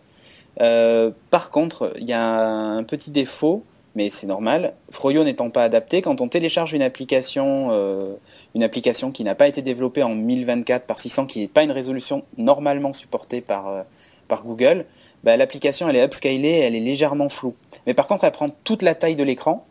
[1.31, 3.65] par contre, il y a un petit défaut
[3.95, 4.75] mais c'est normal.
[4.91, 8.15] Froyo n'étant pas adapté, quand on télécharge une application, euh,
[8.55, 11.73] une application qui n'a pas été développée en 1024 par 600, qui n'est pas une
[11.73, 13.83] résolution normalement supportée par, euh,
[14.29, 14.87] par Google,
[15.25, 17.55] bah, l'application elle est upscalée, elle est légèrement floue.
[17.87, 19.67] Mais par contre, elle prend toute la taille de l'écran.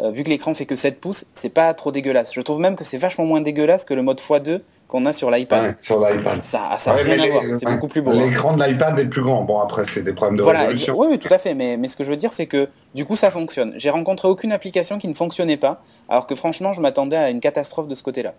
[0.00, 2.32] Euh, vu que l'écran fait que 7 pouces, c'est pas trop dégueulasse.
[2.34, 5.30] Je trouve même que c'est vachement moins dégueulasse que le mode x2 qu'on a sur
[5.30, 5.80] l'iPad.
[5.80, 6.42] sur l'iPad.
[6.42, 7.44] Ça, ça a rien à voir.
[7.58, 8.10] C'est beaucoup plus beau.
[8.10, 8.26] Hein.
[8.26, 9.44] L'écran de l'iPad est plus grand.
[9.44, 10.94] Bon, après, c'est des problèmes de résolution.
[10.98, 11.54] Oui, oui, tout à fait.
[11.54, 13.72] Mais, mais ce que je veux dire, c'est que du coup, ça fonctionne.
[13.76, 17.40] J'ai rencontré aucune application qui ne fonctionnait pas, alors que franchement, je m'attendais à une
[17.40, 18.34] catastrophe de ce côté-là.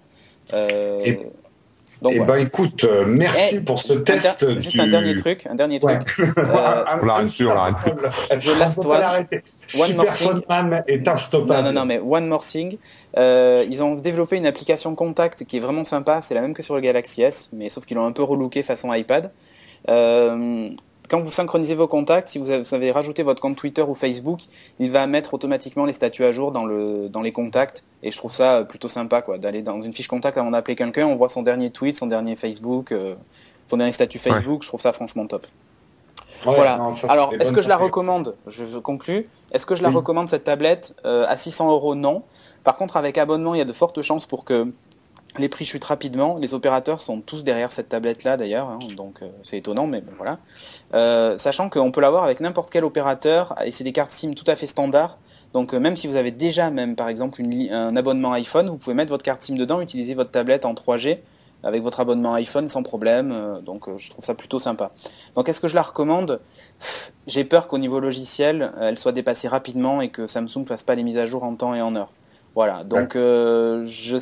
[0.54, 1.00] Euh...
[2.02, 4.60] Donc, eh ben écoute, euh, merci pour ce test.
[4.60, 6.02] Juste un dernier truc, un dernier truc.
[6.38, 7.92] Euh, on l'arrête plus, on l'arrête plus.
[8.40, 9.26] The Last One.
[9.80, 10.42] One More Thing.
[10.88, 12.78] est Non, non, non, mais One More Thing.
[13.18, 16.22] Euh, ils ont développé une application contact qui est vraiment sympa.
[16.22, 18.64] C'est la même que sur le Galaxy S, mais sauf qu'ils l'ont un peu relooké
[18.64, 19.32] façon iPad.
[19.90, 20.70] Euh,
[21.10, 24.42] quand vous synchronisez vos contacts, si vous avez rajouté votre compte Twitter ou Facebook,
[24.80, 27.84] il va mettre automatiquement les statuts à jour dans, le, dans les contacts.
[28.04, 31.06] Et je trouve ça plutôt sympa, quoi, d'aller dans une fiche contact avant d'appeler quelqu'un,
[31.06, 33.16] on voit son dernier tweet, son dernier Facebook, euh,
[33.68, 34.64] son dernier statut Facebook.
[34.64, 35.46] Je trouve ça franchement top.
[36.44, 36.80] voilà.
[37.08, 38.36] Alors, est-ce que je la recommande?
[38.48, 39.28] Je conclus.
[39.52, 41.96] Est-ce que je la recommande cette tablette euh, à 600 euros?
[41.96, 42.24] Non.
[42.64, 44.72] Par contre, avec abonnement, il y a de fortes chances pour que
[45.38, 46.38] les prix chutent rapidement.
[46.38, 50.12] Les opérateurs sont tous derrière cette tablette-là d'ailleurs, hein, donc euh, c'est étonnant, mais bon,
[50.18, 50.40] voilà.
[50.94, 54.46] Euh, sachant qu'on peut l'avoir avec n'importe quel opérateur, et c'est des cartes SIM tout
[54.48, 55.18] à fait standards.
[55.54, 58.96] Donc euh, même si vous avez déjà même par exemple un abonnement iPhone, vous pouvez
[58.96, 61.20] mettre votre carte SIM dedans, utiliser votre tablette en 3G
[61.64, 63.60] avec votre abonnement iPhone sans problème.
[63.66, 64.92] donc je trouve ça plutôt sympa.
[65.36, 66.40] Donc est-ce que je la recommande?
[67.28, 71.02] J'ai peur qu'au niveau logiciel, elle soit dépassée rapidement et que Samsung fasse pas les
[71.02, 72.12] mises à jour en temps et en heure.
[72.54, 72.84] Voilà.
[72.84, 74.18] Donc je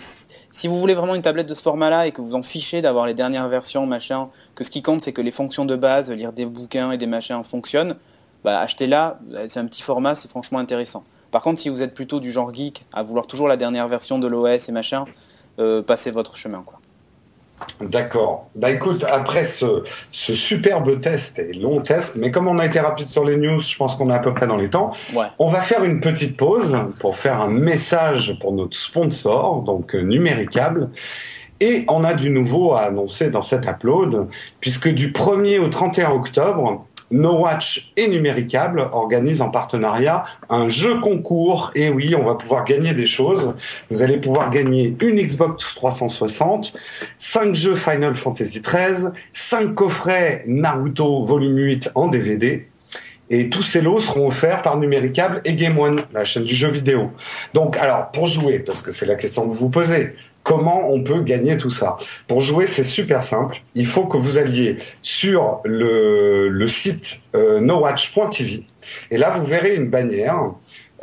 [0.53, 3.05] si vous voulez vraiment une tablette de ce format-là et que vous en fichez d'avoir
[3.07, 6.31] les dernières versions, machin, que ce qui compte c'est que les fonctions de base, lire
[6.31, 7.97] des bouquins et des machins fonctionnent,
[8.43, 11.03] bah achetez-la, c'est un petit format, c'est franchement intéressant.
[11.31, 14.19] Par contre, si vous êtes plutôt du genre geek, à vouloir toujours la dernière version
[14.19, 15.05] de l'OS et machin,
[15.87, 16.61] passer votre chemin.
[16.63, 16.79] Quoi.
[17.81, 18.49] D'accord.
[18.55, 22.79] Bah écoute, après ce, ce, superbe test et long test, mais comme on a été
[22.79, 24.91] rapide sur les news, je pense qu'on est à peu près dans les temps.
[25.13, 25.27] Ouais.
[25.39, 30.89] On va faire une petite pause pour faire un message pour notre sponsor, donc Numéricable.
[31.59, 34.27] Et on a du nouveau à annoncer dans cet upload,
[34.59, 40.99] puisque du 1er au 31 octobre, No Watch et Numéricable organisent en partenariat un jeu
[40.99, 41.71] concours.
[41.75, 43.53] Et oui, on va pouvoir gagner des choses.
[43.91, 46.73] Vous allez pouvoir gagner une Xbox 360,
[47.19, 52.67] 5 jeux Final Fantasy XIII, 5 coffrets Naruto Volume 8 en DVD.
[53.33, 56.69] Et tous ces lots seront offerts par Numéricable et Game One, la chaîne du jeu
[56.69, 57.09] vidéo.
[57.55, 61.01] Donc, alors, pour jouer, parce que c'est la question que vous vous posez, Comment on
[61.01, 61.95] peut gagner tout ça?
[62.27, 63.61] Pour jouer, c'est super simple.
[63.75, 68.65] Il faut que vous alliez sur le, site euh, nowatch.tv
[69.09, 70.51] et là vous verrez une bannière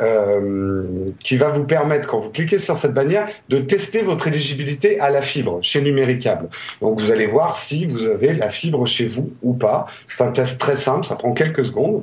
[0.00, 0.82] euh,
[1.18, 5.10] qui va vous permettre, quand vous cliquez sur cette bannière, de tester votre éligibilité à
[5.10, 6.48] la fibre chez Numéricable.
[6.80, 9.86] Donc vous allez voir si vous avez la fibre chez vous ou pas.
[10.06, 12.02] C'est un test très simple, ça prend quelques secondes.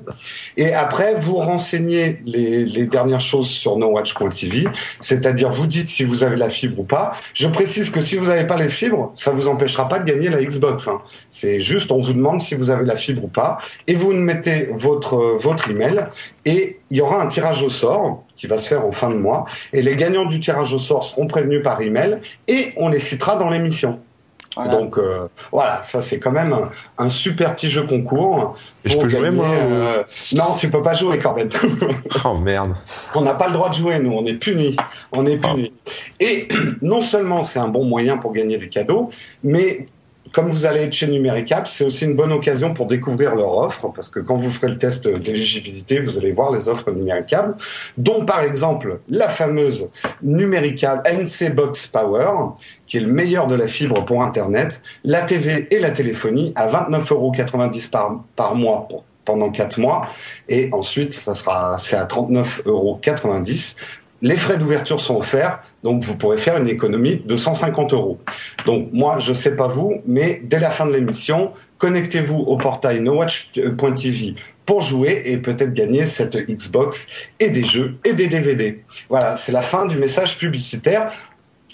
[0.58, 4.68] Et après, vous renseignez les, les dernières choses sur nowatch.tv,
[5.00, 7.14] c'est-à-dire vous dites si vous avez la fibre ou pas.
[7.34, 10.30] Je précise que si vous n'avez pas les fibres, ça vous empêchera pas de gagner
[10.30, 10.88] la Xbox.
[10.88, 11.02] Hein.
[11.32, 13.58] C'est juste, on vous demande si vous avez la fibre ou pas,
[13.88, 16.06] et vous mettez votre votre email
[16.46, 19.16] et il y aura un tirage au sort qui va se faire en fin de
[19.16, 23.00] mois et les gagnants du tirage au sort seront prévenus par email et on les
[23.00, 24.00] citera dans l'émission.
[24.56, 24.72] Voilà.
[24.72, 28.58] Donc euh, voilà, ça c'est quand même un, un, super petit jeu concours.
[28.86, 30.04] Et je peux gagner, jouer moi euh...
[30.36, 31.48] Non, tu peux pas jouer Corben.
[32.26, 32.74] oh merde.
[33.14, 34.76] On n'a pas le droit de jouer, nous, on est punis.
[35.12, 35.72] On est punis.
[35.76, 35.92] Oh.
[36.20, 36.48] Et
[36.82, 39.10] non seulement c'est un bon moyen pour gagner des cadeaux,
[39.44, 39.86] mais
[40.32, 43.92] comme vous allez être chez Numéricable, c'est aussi une bonne occasion pour découvrir leur offre,
[43.96, 47.56] parce que quand vous ferez le test d'éligibilité, vous allez voir les offres Numéricable,
[47.98, 49.90] dont par exemple la fameuse
[50.22, 52.54] Numéricable NC Box Power,
[52.88, 56.68] qui est le meilleur de la fibre pour Internet, la TV et la téléphonie à
[56.68, 57.32] 29,90 euros
[58.36, 58.88] par, mois
[59.26, 60.08] pendant 4 mois
[60.48, 63.00] et ensuite ça sera c'est à 39,90 euros
[64.22, 68.20] les frais d'ouverture sont offerts, donc vous pourrez faire une économie de 150 euros.
[68.66, 73.02] Donc moi, je sais pas vous, mais dès la fin de l'émission, connectez-vous au portail
[73.02, 77.08] nowatch.tv pour jouer et peut-être gagner cette Xbox
[77.40, 78.84] et des jeux et des DVD.
[79.10, 81.12] Voilà, c'est la fin du message publicitaire.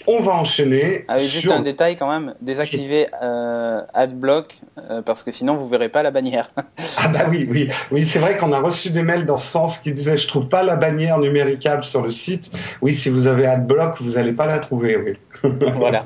[0.06, 1.04] On va enchaîner.
[1.08, 1.52] Avec juste sur...
[1.52, 6.10] un détail quand même, désactiver euh, AdBlock euh, parce que sinon vous verrez pas la
[6.10, 6.50] bannière.
[6.98, 9.78] ah bah oui, oui, oui, c'est vrai qu'on a reçu des mails dans ce sens
[9.78, 12.50] qui disaient je trouve pas la bannière numéricable sur le site.
[12.82, 14.96] Oui, si vous avez AdBlock, vous allez pas la trouver.
[14.96, 15.16] Oui.
[15.74, 16.04] voilà.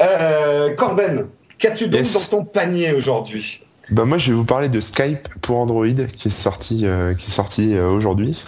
[0.00, 2.12] Euh, Corben, qu'as-tu donc Yes.
[2.12, 3.62] dans ton panier aujourd'hui?
[3.90, 7.28] Bah moi je vais vous parler de Skype pour Android qui est sorti euh, qui
[7.28, 8.42] est sorti euh, aujourd'hui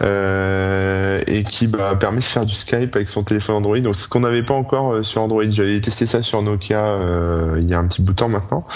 [0.00, 3.78] euh, et qui bah, permet de faire du Skype avec son téléphone Android.
[3.80, 5.44] Donc ce qu'on n'avait pas encore euh, sur Android.
[5.50, 8.66] J'avais testé ça sur Nokia euh, il y a un petit bout de temps maintenant.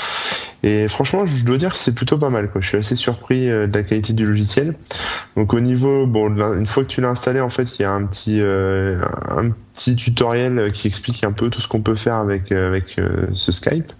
[0.63, 2.51] Et franchement, je dois dire que c'est plutôt pas mal.
[2.51, 2.61] Quoi.
[2.61, 4.75] Je suis assez surpris euh, de la qualité du logiciel.
[5.37, 7.93] Donc au niveau, bon, une fois que tu l'as installé, en fait, il y a
[7.93, 12.53] un petit, un petit tutoriel qui explique un peu tout ce qu'on peut faire avec
[12.53, 13.93] euh, avec euh, ce Skype.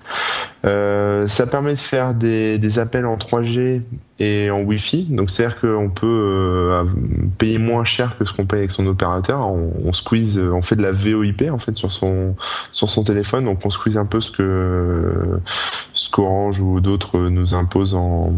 [0.65, 3.83] Euh, ça permet de faire des, des appels en 3G
[4.21, 5.05] et en Wi-Fi.
[5.11, 6.85] Donc c'est-à-dire qu'on peut euh,
[7.39, 9.49] payer moins cher que ce qu'on paye avec son opérateur.
[9.49, 12.37] On, on squeeze, on fait de la VoIP en fait sur son
[12.73, 13.45] sur son téléphone.
[13.45, 15.41] Donc on squeeze un peu ce que
[15.93, 18.33] ce qu'Orange ou d'autres nous imposent en,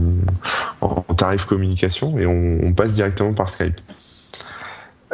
[0.80, 3.80] en tarif communication et on, on passe directement par Skype.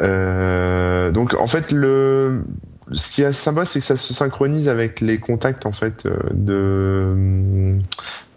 [0.00, 2.44] Euh, donc en fait le
[2.92, 6.04] ce qui est assez sympa c'est que ça se synchronise avec les contacts en fait
[6.06, 7.78] euh, de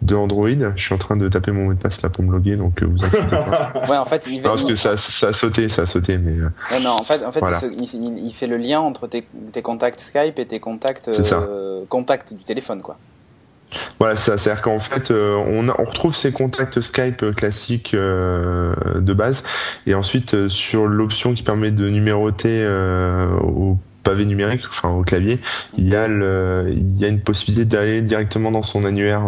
[0.02, 0.48] de Android.
[0.76, 2.82] Je suis en train de taper mon mot de passe là pour me loguer donc
[2.82, 3.72] euh, vous inquiétez pas.
[3.88, 6.32] Ouais, en fait, il, Non, parce que ça, ça a sauté, ça a sauté mais
[6.70, 7.60] Ouais, non, en fait, en fait Voilà.
[7.78, 11.08] il, se- il- il fait le lien entre tes, tes contacts Skype et tes contacts,
[11.08, 12.98] euh, contacts du téléphone, quoi.
[13.98, 17.92] Voilà, ça, c'est-à-dire qu'en fait, euh, on, a- on retrouve ces contacts Skype euh, classiques
[17.94, 19.42] euh, de base,
[19.86, 22.66] et ensuite euh, sur l'option qui permet de numéroter
[23.42, 25.40] au pavé numérique, enfin au clavier,
[25.76, 29.22] il y a le, il y a une possibilité d'aller directement dans son annuaire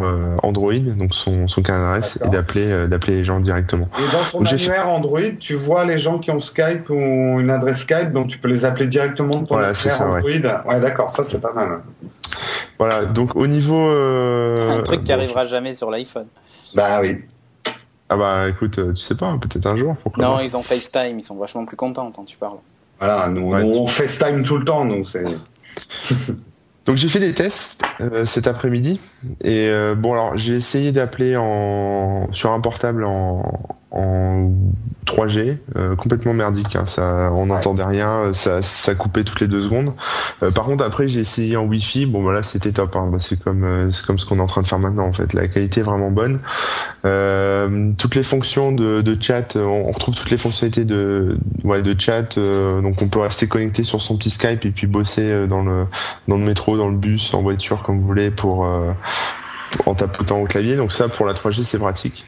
[0.44, 3.88] Android, donc son, son carnet d'adresse, et d'appeler, d'appeler les gens directement.
[3.98, 6.94] Et dans ton Donc, annuaire Android, tu vois les gens qui ont Skype ou
[7.40, 10.10] une adresse Skype, donc tu peux les appeler directement de ton Voilà, c'est annuaire ça,
[10.12, 10.36] ouais.
[10.38, 10.72] Android.
[10.72, 11.80] Ouais, d'accord, ça c'est pas mal.
[12.78, 16.26] Voilà, donc au niveau, euh, Un truc qui bon, arrivera jamais sur l'iPhone.
[16.74, 17.18] Bah oui.
[18.08, 21.18] Ah bah écoute, euh, tu sais pas, peut-être un jour, pourquoi Non, ils ont FaceTime,
[21.18, 22.58] ils sont vachement plus contents quand tu parles.
[22.98, 23.62] Voilà, nous, Ouais.
[23.62, 25.04] on FaceTime tout le temps, nous.
[25.04, 25.22] C'est...
[26.86, 28.98] Donc j'ai fait des tests euh, cet après-midi
[29.44, 33.42] et euh, bon alors j'ai essayé d'appeler en sur un portable en,
[33.90, 34.52] en
[35.06, 36.76] 3G, euh, complètement merdique.
[36.76, 39.94] Hein, ça, on n'entendait rien, ça, ça coupait toutes les deux secondes.
[40.42, 42.04] Euh, par contre, après, j'ai essayé en Wi-Fi.
[42.04, 42.94] Bon, voilà, c'était top.
[42.96, 43.08] Hein.
[43.10, 45.06] Bah, c'est comme, euh, c'est comme ce qu'on est en train de faire maintenant.
[45.06, 46.40] En fait, la qualité est vraiment bonne.
[47.96, 52.38] toutes les fonctions de, de chat, on, retrouve toutes les fonctionnalités de, ouais, de chat.
[52.38, 55.86] donc, on peut rester connecté sur son petit Skype et puis bosser dans le,
[56.28, 58.66] dans le métro, dans le bus, en voiture, comme vous voulez, pour
[59.86, 60.76] en tapotant au clavier.
[60.76, 62.24] Donc ça, pour la 3G, c'est pratique.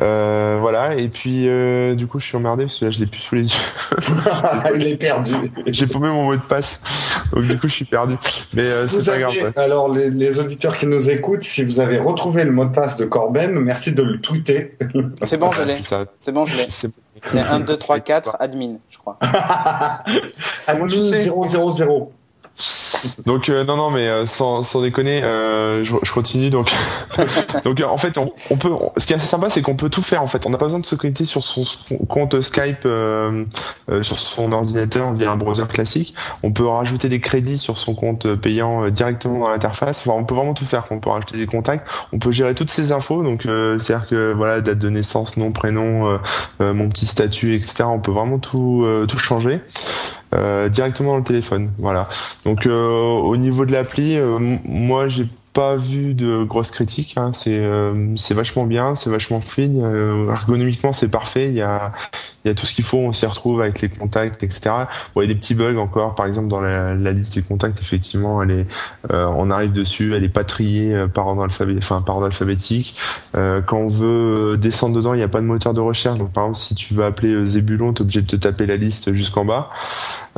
[0.00, 3.06] Euh, voilà, et puis euh, du coup je suis emmerdé parce que là je l'ai
[3.06, 3.50] plus sous les yeux.
[4.76, 5.34] Il est perdu.
[5.66, 6.80] J'ai paumé mon mot de passe,
[7.32, 8.14] donc du coup je suis perdu.
[8.54, 9.52] Mais euh, c'est pas grave.
[9.56, 12.96] Alors les, les, auditeurs qui nous écoutent, si vous avez retrouvé le mot de passe
[12.96, 14.70] de Corben, merci de le tweeter.
[15.22, 15.78] C'est bon, je l'ai.
[16.20, 16.68] C'est bon, je l'ai.
[16.70, 19.18] C'est 1, 2, 3, 4, admin, je crois.
[20.68, 22.12] admin 000.
[23.24, 26.72] Donc euh, non non mais euh, sans, sans déconner, euh, je, je, continue donc.
[27.64, 30.22] Donc en fait on, peut ce qui est assez sympa c'est qu'on peut tout faire
[30.22, 30.44] en fait.
[30.46, 31.64] On n'a pas besoin de se connecter sur son,
[32.08, 32.86] compte Skype
[34.02, 36.14] sur son ordinateur via un browser classique.
[36.42, 40.00] On peut rajouter des crédits sur son compte payant directement dans l'interface.
[40.00, 40.84] Enfin on peut vraiment tout faire.
[40.90, 41.86] On peut rajouter des contacts.
[42.12, 43.22] On peut gérer toutes ces infos.
[43.22, 46.18] Donc c'est à dire que voilà date de naissance nom prénom
[46.60, 49.60] mon petit statut etc on peut vraiment tout tout changer.
[49.60, 51.70] euh, directement dans le téléphone.
[51.78, 52.08] Voilà.
[52.44, 57.14] Donc euh, au niveau de l'appli, euh, moi j'ai pas vu de grosses critiques.
[57.16, 57.32] Hein.
[57.34, 57.62] C'est
[58.16, 59.76] c'est vachement bien, c'est vachement fluide.
[59.76, 61.48] ergonomiquement, c'est parfait.
[61.48, 61.92] Il y a
[62.44, 62.98] y a tout ce qu'il faut.
[62.98, 64.70] On s'y retrouve avec les contacts, etc.
[65.14, 66.14] Bon, il y a des petits bugs encore.
[66.14, 68.66] Par exemple, dans la, liste des contacts, effectivement, elle est,
[69.10, 71.82] on arrive dessus, elle est pas triée par ordre alphabétique.
[71.82, 72.96] Enfin, par ordre alphabétique.
[73.34, 76.18] quand on veut descendre dedans, il n'y a pas de moteur de recherche.
[76.18, 79.12] Donc, par exemple, si tu veux appeler Zébulon, t'es obligé de te taper la liste
[79.12, 79.70] jusqu'en bas.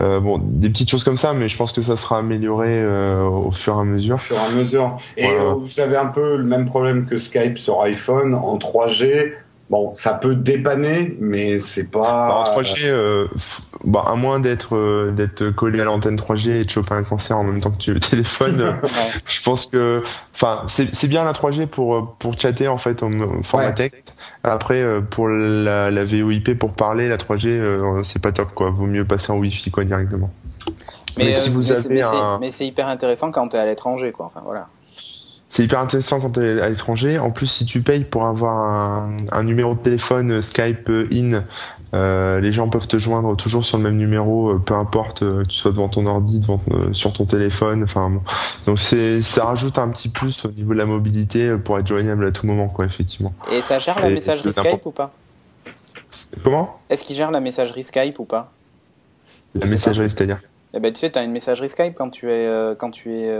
[0.00, 3.22] Euh, bon, des petites choses comme ça, mais je pense que ça sera amélioré euh,
[3.22, 4.14] au fur et à mesure.
[4.14, 4.96] Au fur et à mesure.
[5.16, 9.32] Et euh, vous avez un peu le même problème que Skype sur iPhone en 3G.
[9.70, 12.28] Bon, ça peut dépanner, mais c'est pas.
[12.28, 13.28] Bah, en 3G, euh,
[13.84, 17.38] bah, à moins d'être euh, d'être collé à l'antenne 3G et de choper un cancer
[17.38, 18.80] en même temps que tu le téléphone,
[19.24, 20.02] je pense que,
[20.34, 23.10] enfin, c'est bien la 3G pour pour chatter en fait en
[23.44, 24.12] format texte.
[24.42, 28.70] Après, euh, pour la, la VoIP pour parler, la 3G, c'est pas top quoi.
[28.70, 30.30] Vaut mieux passer en Wi-Fi quoi directement.
[31.16, 32.02] Mais, si vous avez
[32.40, 34.26] mais c'est hyper intéressant quand tu es à l'étranger quoi.
[34.26, 34.66] Enfin voilà.
[35.50, 37.18] C'est hyper intéressant quand tu es à l'étranger.
[37.18, 41.08] En plus, si tu payes pour avoir un, un numéro de téléphone euh, Skype euh,
[41.12, 41.42] in,
[41.92, 45.56] euh, les gens peuvent te joindre toujours sur le même numéro, peu importe que tu
[45.56, 46.60] sois devant ton ordi, devant
[46.92, 47.82] sur ton téléphone.
[47.82, 48.22] Enfin, bon.
[48.64, 52.24] donc c'est ça rajoute un petit plus au niveau de la mobilité pour être joignable
[52.26, 53.32] à tout moment, quoi, effectivement.
[53.50, 55.12] Et ça gère la messagerie Skype ou pas?
[56.44, 56.78] Comment?
[56.88, 58.52] Est-ce qu'il gère la messagerie Skype ou pas?
[59.56, 60.38] La messagerie, c'est-à-dire?
[60.72, 63.36] Eh ben, tu sais, tu as une messagerie Skype quand tu es quand tu es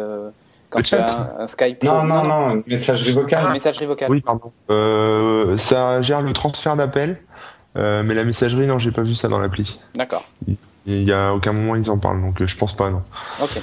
[0.71, 1.83] quand tu as un, Skype.
[1.83, 3.53] Non, non, non, une messagerie vocale.
[3.53, 4.11] Messagerie vocale.
[4.11, 4.53] Oui, pardon.
[4.71, 7.21] Euh, ça gère le transfert d'appels,
[7.77, 9.79] euh, mais la messagerie, non, j'ai pas vu ça dans l'appli.
[9.95, 10.25] D'accord.
[10.87, 13.03] Il y a aucun moment ils en parlent, donc euh, je pense pas, non.
[13.43, 13.61] Ok.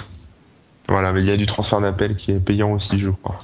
[0.89, 3.41] Voilà, mais il y a du transfert d'appels qui est payant aussi, je crois.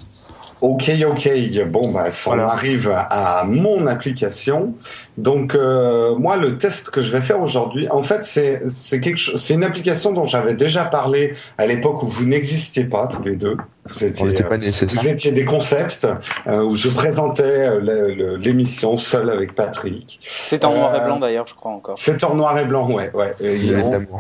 [0.64, 1.30] Ok, ok.
[1.68, 4.74] Bon, bah, on arrive à mon application.
[5.18, 9.20] Donc, euh, moi, le test que je vais faire aujourd'hui, en fait, c'est c'est quelque
[9.20, 13.36] c'est une application dont j'avais déjà parlé à l'époque où vous n'existiez pas tous les
[13.36, 13.58] deux.
[13.86, 16.08] Vous étiez, pas vous étiez des concepts
[16.48, 20.22] euh, où je présentais euh, l'émission seul avec Patrick.
[20.24, 21.98] C'est en noir et blanc d'ailleurs, je crois encore.
[21.98, 23.36] C'est en noir et blanc, ouais, ouais.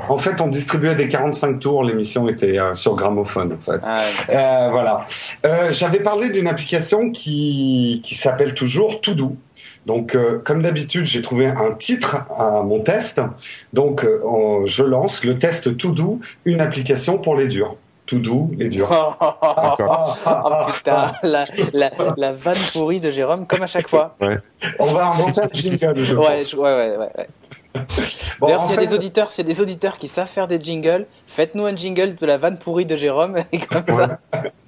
[0.09, 1.83] en fait, on distribuait des 45 tours.
[1.85, 3.81] L'émission était sur gramophone, en fait.
[4.33, 5.05] Ah, voilà.
[5.71, 9.37] J'avais parlé d'une application qui qui s'appelle toujours Tout Doux.
[9.85, 13.21] Donc, comme d'habitude, j'ai trouvé un titre à mon test.
[13.71, 14.05] Donc,
[14.65, 18.89] je lance le test Tout Doux, une application pour les durs tout doux et dur.
[19.21, 24.15] oh, putain, la, la, la, vanne pourrie de Jérôme, comme à chaque fois.
[24.19, 24.37] Ouais.
[24.79, 26.53] On va inventer un jingle, je ouais, pense.
[26.53, 27.09] Ouais, ouais, ouais.
[27.17, 27.27] ouais.
[28.39, 30.47] Bon, D'ailleurs, s'il y a des auditeurs, s'il y a des auditeurs qui savent faire
[30.47, 34.19] des jingles, faites-nous un jingle de la vanne pourrie de Jérôme et comme ça.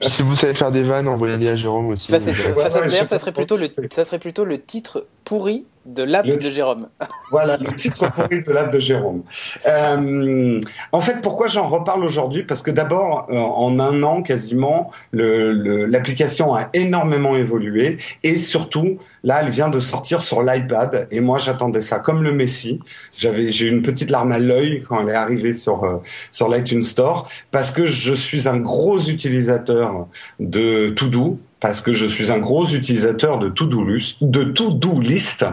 [0.01, 2.07] Si vous savez faire des vannes, envoyez-les à Jérôme aussi.
[2.07, 6.25] Ça, ça, ça, ça serait plutôt le, ça serait plutôt le titre pourri de l'app
[6.25, 6.87] de Jérôme.
[7.31, 9.23] Voilà, le titre pourri de l'app de Jérôme.
[9.67, 10.59] Euh,
[10.91, 12.43] en fait, pourquoi j'en reparle aujourd'hui?
[12.43, 18.99] Parce que d'abord, euh, en un an quasiment, l'application le, a énormément évolué et surtout,
[19.23, 22.79] là, elle vient de sortir sur l'iPad et moi, j'attendais ça comme le Messi.
[23.17, 25.97] J'avais, j'ai eu une petite larme à l'œil quand elle est arrivée sur euh,
[26.29, 30.07] sur l'iTunes Store parce que je suis un gros utilisateur
[30.39, 34.17] de To parce que je suis un gros utilisateur de To-Do List.
[34.21, 35.43] De to list.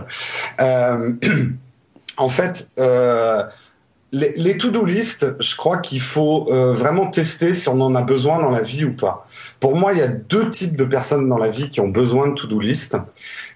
[0.60, 1.14] Euh,
[2.18, 3.44] en fait, euh,
[4.12, 8.02] les, les to-do list, je crois qu'il faut euh, vraiment tester si on en a
[8.02, 9.26] besoin dans la vie ou pas.
[9.62, 12.26] Pour moi, il y a deux types de personnes dans la vie qui ont besoin
[12.28, 12.96] de to-do list.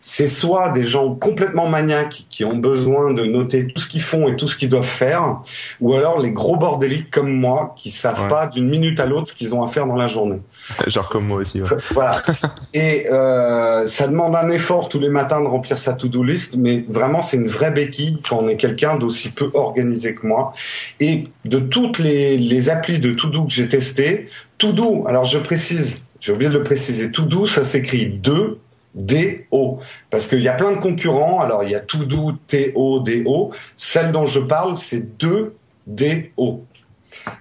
[0.00, 4.28] C'est soit des gens complètement maniaques qui ont besoin de noter tout ce qu'ils font
[4.28, 5.40] et tout ce qu'ils doivent faire,
[5.80, 8.28] ou alors les gros bordéliques comme moi qui savent Ouais.
[8.28, 10.38] pas d'une minute à l'autre ce qu'ils ont à faire dans la journée.
[10.86, 11.60] Genre comme moi aussi.
[11.60, 11.68] ouais.
[11.90, 12.22] Voilà.
[12.72, 16.84] Et euh, ça demande un effort tous les matins de remplir sa to-do list, mais
[16.88, 20.52] vraiment c'est une vraie béquille quand on est quelqu'un d'aussi peu organisé que moi.
[21.00, 26.02] Et de toutes les, les applis de to-do que j'ai testées, to-do, alors je précise,
[26.20, 28.60] j'ai oublié de le préciser, to-do ça s'écrit 2
[28.96, 29.80] D-O.
[30.10, 31.40] Parce qu'il y a plein de concurrents.
[31.40, 33.52] Alors, il y a To-Do, T-O-D-O.
[33.76, 36.64] Celle dont je parle, c'est 2-D-O.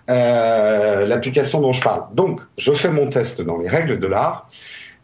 [0.09, 2.03] Euh, l'application dont je parle.
[2.13, 4.47] Donc, je fais mon test dans les règles de l'art.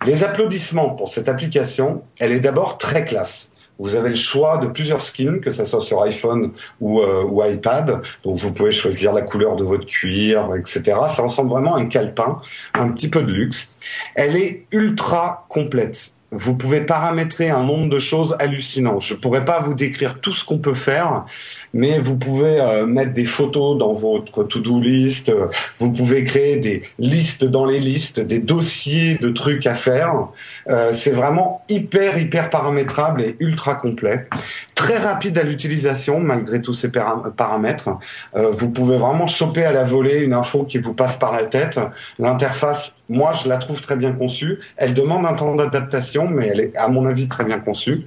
[0.05, 3.50] Les applaudissements pour cette application, elle est d'abord très classe.
[3.81, 7.99] Vous avez le choix de plusieurs skins, que ce soit sur iPhone ou, euh, iPad.
[8.23, 10.83] Donc vous pouvez choisir la couleur de votre cuir, etc.
[11.07, 12.37] Ça ressemble vraiment à un calepin,
[12.75, 13.75] un petit peu de luxe.
[14.15, 16.20] Elle est ultra complète.
[16.33, 18.99] Vous pouvez paramétrer un nombre de choses hallucinants.
[18.99, 21.25] Je pourrais pas vous décrire tout ce qu'on peut faire,
[21.73, 25.31] mais vous pouvez euh, mettre des photos dans votre to-do list.
[25.79, 30.27] Vous pouvez créer des listes dans les listes, des dossiers de trucs à faire.
[30.69, 34.27] Euh, c'est vraiment hyper hyper paramétrable et ultra complet.
[34.73, 37.89] Très rapide à l'utilisation malgré tous ces para- paramètres.
[38.35, 41.43] Euh, vous pouvez vraiment choper à la volée une info qui vous passe par la
[41.43, 41.79] tête.
[42.19, 44.59] L'interface, moi, je la trouve très bien conçue.
[44.77, 48.05] Elle demande un temps d'adaptation, mais elle est, à mon avis, très bien conçue.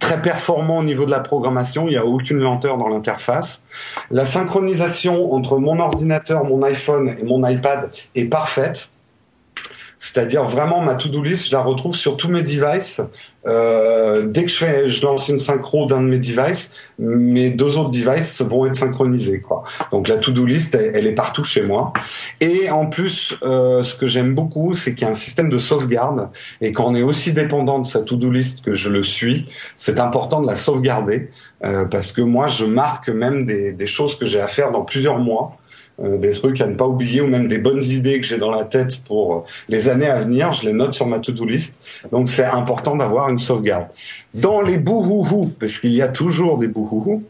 [0.00, 3.62] Très performant au niveau de la programmation, il n'y a aucune lenteur dans l'interface.
[4.10, 8.90] La synchronisation entre mon ordinateur, mon iPhone et mon iPad est parfaite.
[10.00, 13.02] C'est-à-dire vraiment ma to-do list, je la retrouve sur tous mes devices.
[13.46, 17.76] Euh, dès que je fais, je lance une synchro d'un de mes devices, mes deux
[17.76, 19.42] autres devices vont être synchronisés.
[19.42, 19.62] Quoi.
[19.92, 21.92] Donc la to-do list, elle, est partout chez moi.
[22.40, 25.58] Et en plus, euh, ce que j'aime beaucoup, c'est qu'il y a un système de
[25.58, 26.30] sauvegarde.
[26.62, 29.44] Et quand on est aussi dépendant de sa to-do list que je le suis,
[29.76, 31.30] c'est important de la sauvegarder
[31.62, 34.82] euh, parce que moi, je marque même des, des choses que j'ai à faire dans
[34.82, 35.59] plusieurs mois.
[36.02, 38.50] Euh, des trucs à ne pas oublier ou même des bonnes idées que j'ai dans
[38.50, 41.82] la tête pour euh, les années à venir, je les note sur ma to-do list.
[42.10, 43.86] Donc c'est important d'avoir une sauvegarde.
[44.32, 47.22] Dans les bouhouhou, parce qu'il y a toujours des bouhouhou,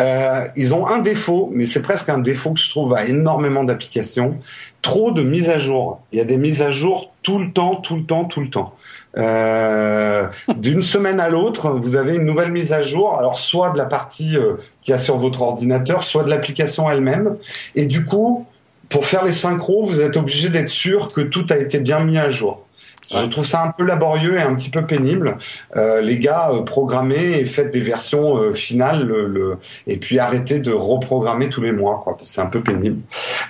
[0.00, 3.64] euh, ils ont un défaut, mais c'est presque un défaut que je trouve à énormément
[3.64, 4.38] d'applications,
[4.82, 6.00] trop de mises à jour.
[6.12, 8.48] Il y a des mises à jour tout le temps, tout le temps, tout le
[8.48, 8.76] temps.
[9.18, 13.78] Euh, D'une semaine à l'autre, vous avez une nouvelle mise à jour, alors soit de
[13.78, 17.36] la partie euh, qu'il y a sur votre ordinateur, soit de l'application elle-même.
[17.74, 18.46] Et du coup,
[18.88, 22.16] pour faire les synchros, vous êtes obligé d'être sûr que tout a été bien mis
[22.16, 22.64] à jour.
[23.10, 25.36] Je trouve ça un peu laborieux et un petit peu pénible.
[25.76, 30.18] Euh, les gars, euh, programmez et faites des versions euh, finales, le, le- et puis
[30.18, 32.00] arrêtez de reprogrammer tous les mois.
[32.02, 32.16] quoi.
[32.22, 33.00] C'est un peu pénible.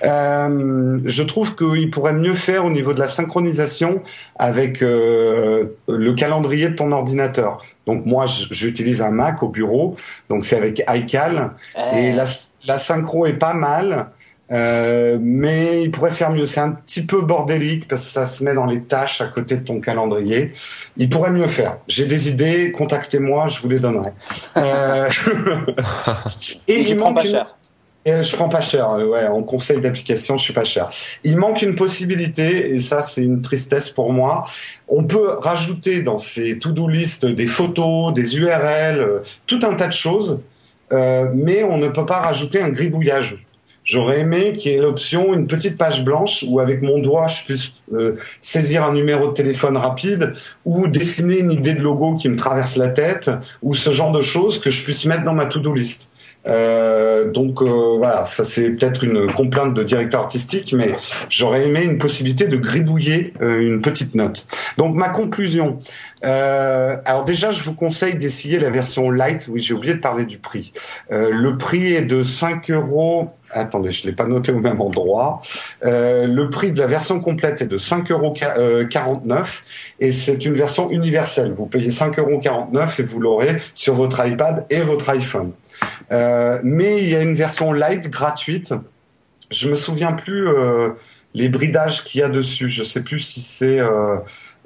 [0.05, 4.03] Euh, je trouve qu'il pourrait mieux faire au niveau de la synchronisation
[4.39, 7.63] avec euh, le calendrier de ton ordinateur.
[7.87, 9.97] Donc moi, j'utilise un Mac au bureau,
[10.29, 11.51] donc c'est avec iCal.
[11.95, 12.25] Et Eh, la,
[12.67, 14.09] la synchro est pas mal,
[14.53, 16.47] euh, mais il pourrait faire mieux.
[16.47, 19.57] C'est un petit peu bordélique parce que ça se met dans les tâches à côté
[19.57, 20.51] de ton calendrier.
[20.97, 21.79] Il pourrait mieux faire.
[21.89, 24.11] J'ai des idées, contactez-moi, je vous les donnerai.
[24.57, 25.09] Euh,
[26.69, 27.57] et il manque pas une- cher.
[28.09, 30.91] euh, je prends pas cher, euh, ouais, en conseil d'application, je suis pas cher.
[31.25, 34.47] Il manque une possibilité, et ça c'est une tristesse pour moi.
[34.89, 39.93] On peut rajouter dans ces to-do list des photos, des URL, tout un tas de
[39.93, 40.41] choses,
[40.93, 43.45] euh, mais on ne peut pas rajouter un gribouillage.
[43.87, 47.45] J'aurais aimé qu'il y ait l'option, une petite page blanche où avec mon doigt je
[47.45, 50.33] puisse euh, saisir un numéro de téléphone rapide
[50.65, 53.31] ou dessiner une idée de logo qui me traverse la tête
[53.63, 56.13] ou ce genre de choses que je puisse mettre dans ma to-do list.
[56.47, 60.95] Euh, donc euh, voilà, ça c'est peut-être une complainte de directeur artistique, mais
[61.29, 64.47] j'aurais aimé une possibilité de gribouiller euh, une petite note.
[64.79, 65.79] Donc ma conclusion.
[66.25, 69.49] Euh, alors déjà, je vous conseille d'essayer la version light.
[69.51, 70.73] Oui, j'ai oublié de parler du prix.
[71.13, 73.31] Euh, le prix est de 5 euros.
[73.51, 75.41] Attendez, je l'ai pas noté au même endroit.
[75.83, 78.35] Le prix de la version complète est de 5,49 euros
[80.01, 81.53] et c'est une version universelle.
[81.53, 82.41] Vous payez 5,49 euros
[82.99, 85.53] et vous l'aurez sur votre iPad et votre iPhone.
[86.13, 88.75] Euh, mais il y a une version light gratuite.
[89.51, 90.91] Je me souviens plus euh,
[91.35, 92.69] les bridages qu'il y a dessus.
[92.69, 94.17] Je sais plus si c'est euh,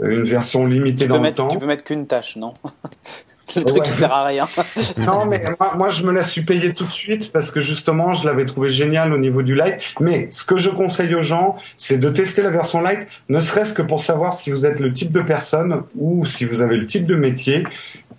[0.02, 1.48] une version limitée Tu dans le mettre, temps.
[1.48, 2.54] tu peux mettre qu'une tâche, non?
[3.56, 3.88] Le truc Ouais.
[3.88, 4.48] qui sert à rien.
[4.98, 8.12] Non, mais moi, moi, je me la suis payée tout de suite parce que justement,
[8.12, 9.82] je l'avais trouvé génial au niveau du light.
[9.98, 13.74] Mais ce que je conseille aux gens, c'est de tester la version light, ne serait-ce
[13.74, 16.86] que pour savoir si vous êtes le type de personne ou si vous avez le
[16.86, 17.64] type de métier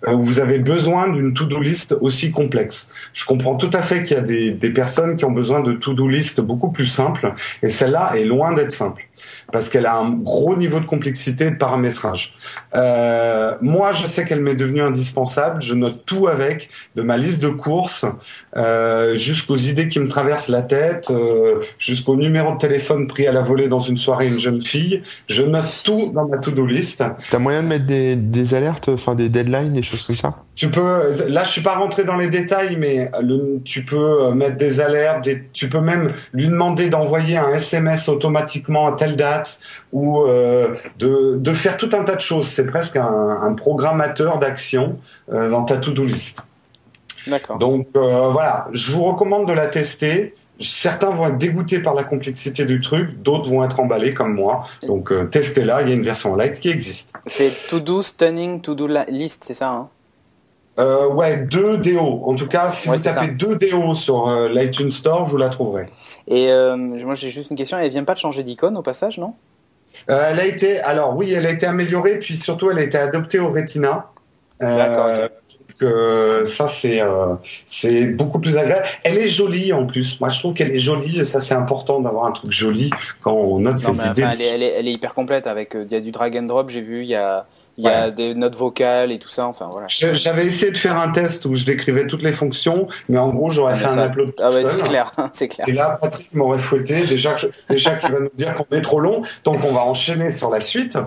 [0.06, 2.88] vous avez besoin d'une to-do list aussi complexe.
[3.12, 5.72] Je comprends tout à fait qu'il y a des, des personnes qui ont besoin de
[5.72, 9.08] to-do list beaucoup plus simples, et celle-là est loin d'être simple
[9.52, 12.32] parce qu'elle a un gros niveau de complexité et de paramétrage.
[12.74, 15.60] Euh, moi, je sais qu'elle m'est devenue indispensable.
[15.60, 18.06] Je note tout avec, de ma liste de courses
[18.56, 23.32] euh, jusqu'aux idées qui me traversent la tête, euh, jusqu'au numéro de téléphone pris à
[23.32, 25.02] la volée dans une soirée une jeune fille.
[25.26, 27.04] Je note tout dans ma to-do list.
[27.30, 31.12] T'as moyen de mettre des, des alertes, enfin des deadlines, des comme ça Tu peux.
[31.28, 34.80] Là, je suis pas rentré dans les détails, mais le, tu peux euh, mettre des
[34.80, 35.24] alertes.
[35.24, 39.58] Des, tu peux même lui demander d'envoyer un SMS automatiquement à telle date
[39.92, 42.48] ou euh, de, de faire tout un tas de choses.
[42.48, 44.98] C'est presque un, un programmateur d'action
[45.32, 46.46] euh, dans ta to-do list.
[47.26, 47.58] D'accord.
[47.58, 50.34] Donc euh, voilà, je vous recommande de la tester.
[50.62, 54.64] Certains vont être dégoûtés par la complexité du truc, d'autres vont être emballés comme moi.
[54.86, 57.14] Donc euh, testez-la, il y a une version light qui existe.
[57.26, 59.88] C'est To Do Stunning To Do List, c'est ça hein?
[60.78, 62.22] Euh, ouais, deux DO.
[62.24, 63.32] En tout cas, si Ouais, vous tapez ça.
[63.32, 65.82] deux DO sur euh, l'iTunes Store, vous la trouverez.
[66.28, 69.34] Et moi j'ai juste une question, elle vient pas de changer d'icône au passage, non?
[70.06, 73.38] Elle a été, alors oui, elle a été améliorée, puis surtout elle a été adoptée
[73.38, 74.06] au Retina.
[74.60, 75.30] D'accord, ok.
[75.86, 77.34] Euh, ça c'est euh,
[77.66, 78.86] c'est beaucoup plus agréable.
[79.04, 80.18] Elle est jolie en plus.
[80.20, 83.32] Moi je trouve qu'elle est jolie et ça c'est important d'avoir un truc joli quand
[83.34, 84.22] on note Non, ses mais idées.
[84.24, 85.74] enfin, elle, est, elle, est, elle est hyper complète avec.
[85.76, 87.46] euh, Il y a du drag and drop, j'ai vu, il y a,
[87.78, 89.86] il y a des notes vocales et tout ça, enfin voilà.
[89.88, 93.48] J'avais essayé de faire un test où je décrivais toutes les fonctions, mais en gros
[93.50, 95.66] j'aurais Ah, fait un upload Ah ouais, c'est clair, c'est clair.
[95.68, 97.00] Et là, Patrick m'aurait fouetté.
[97.06, 99.22] Déjà, que- déjà qu'il va nous dire qu'on est trop long.
[99.44, 100.98] Donc, on va enchaîner sur la suite.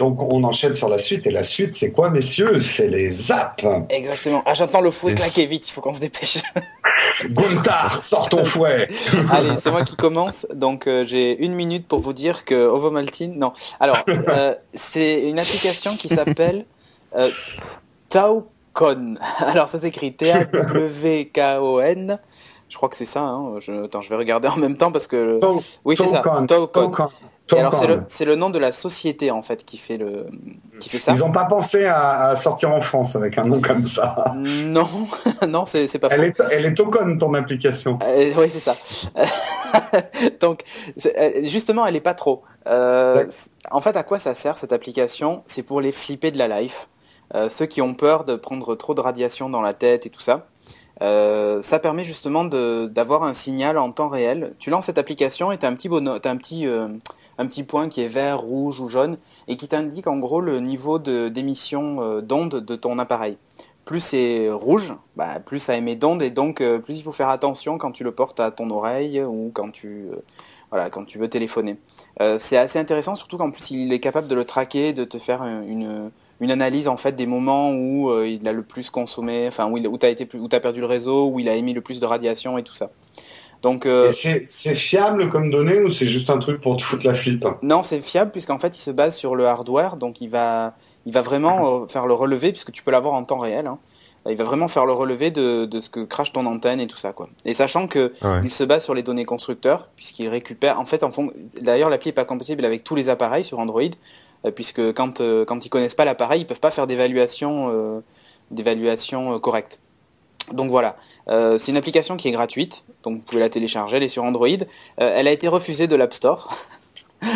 [0.00, 1.26] Donc, on enchaîne sur la suite.
[1.26, 2.58] Et la suite, c'est quoi, messieurs?
[2.60, 3.62] C'est les zaps.
[3.90, 4.42] Exactement.
[4.46, 6.38] Ah, j'entends le fouet claquer vite, il faut qu'on se dépêche.
[7.28, 8.88] Gunther, sors ton fouet.
[9.30, 10.46] Allez, c'est moi qui commence.
[10.54, 13.38] Donc, euh, j'ai une minute pour vous dire que Ovomaltine.
[13.38, 13.52] Non.
[13.78, 16.64] Alors, euh, c'est une application qui s'appelle
[17.14, 17.28] euh,
[18.08, 19.16] Taucon.
[19.40, 22.18] Alors, ça s'écrit T-A-W-K-O-N.
[22.70, 23.20] Je crois que c'est ça.
[23.20, 23.56] Hein.
[23.60, 23.84] Je...
[23.84, 25.38] Attends, je vais regarder en même temps parce que.
[25.40, 26.22] Tau- Oui, c'est ça.
[26.48, 26.90] Taucon.
[27.56, 27.74] Et alors,
[28.06, 30.26] c'est le, le nom de la société en fait qui fait le,
[30.78, 31.12] qui fait ça.
[31.12, 34.24] Ils n'ont pas pensé à, à sortir en France avec un nom comme ça.
[34.34, 34.88] Non,
[35.48, 36.08] non, c'est c'est pas.
[36.10, 37.98] Elle est, elle est Taucon, ton application.
[38.02, 38.76] Euh, oui, c'est ça.
[40.40, 40.62] Donc,
[41.06, 42.42] euh, justement, elle est pas trop.
[42.66, 43.26] Euh,
[43.70, 45.42] en fait, à quoi ça sert cette application?
[45.46, 46.88] C'est pour les flipper de la life.
[47.34, 50.20] Euh, ceux qui ont peur de prendre trop de radiation dans la tête et tout
[50.20, 50.46] ça.
[51.02, 54.54] Euh, ça permet justement d'avoir un signal en temps réel.
[54.58, 56.88] Tu lances cette application et tu as un petit, bono- t'as un petit, euh,
[57.38, 59.16] un petit point qui est vert, rouge ou jaune
[59.48, 63.38] et qui t'indique en gros le niveau d'émission euh, d'ondes de ton appareil.
[63.86, 67.30] Plus c'est rouge, bah, plus ça émet d'ondes et donc euh, plus il faut faire
[67.30, 70.04] attention quand tu le portes à ton oreille ou quand tu,
[70.70, 71.76] voilà, quand tu veux téléphoner.
[72.38, 75.42] C'est assez intéressant, surtout qu'en plus il est capable de le traquer, de te faire
[75.42, 76.10] une
[76.48, 79.86] analyse en fait des moments où euh, il a le plus consommé, enfin où, il,
[79.86, 82.00] où t'as été plus, où t'as perdu le réseau, où il a émis le plus
[82.00, 82.90] de radiation et tout ça.
[83.62, 87.06] Donc euh, c'est- C'est fiable comme données ou c'est juste un truc pour te foutre
[87.06, 90.30] la flip non, c'est fiable puisqu'en fait il se base sur le hardware, donc il
[90.30, 90.74] va,
[91.04, 93.66] il va vraiment euh, faire le relevé puisque tu peux l'avoir en temps réel.
[93.66, 93.78] hein.
[94.28, 96.98] Il va vraiment faire le relevé de, de ce que crache ton antenne et tout
[96.98, 97.28] ça quoi.
[97.46, 98.40] Et sachant que Ouais.
[98.44, 101.30] il se base sur les données constructeurs puisqu'il récupère en fait en fond.
[101.60, 103.80] D'ailleurs l'appli est pas compatible avec tous les appareils sur Android
[104.44, 108.00] euh, puisque quand euh, quand ils connaissent pas l'appareil ils peuvent pas faire d'évaluation euh,
[108.50, 109.80] d'évaluation euh, correcte.
[110.52, 110.96] Donc voilà,
[111.28, 114.24] Euh, c'est une application qui est gratuite, donc vous pouvez la télécharger, elle est sur
[114.24, 114.48] Android.
[114.48, 116.52] Euh, elle a été refusée de l'App Store.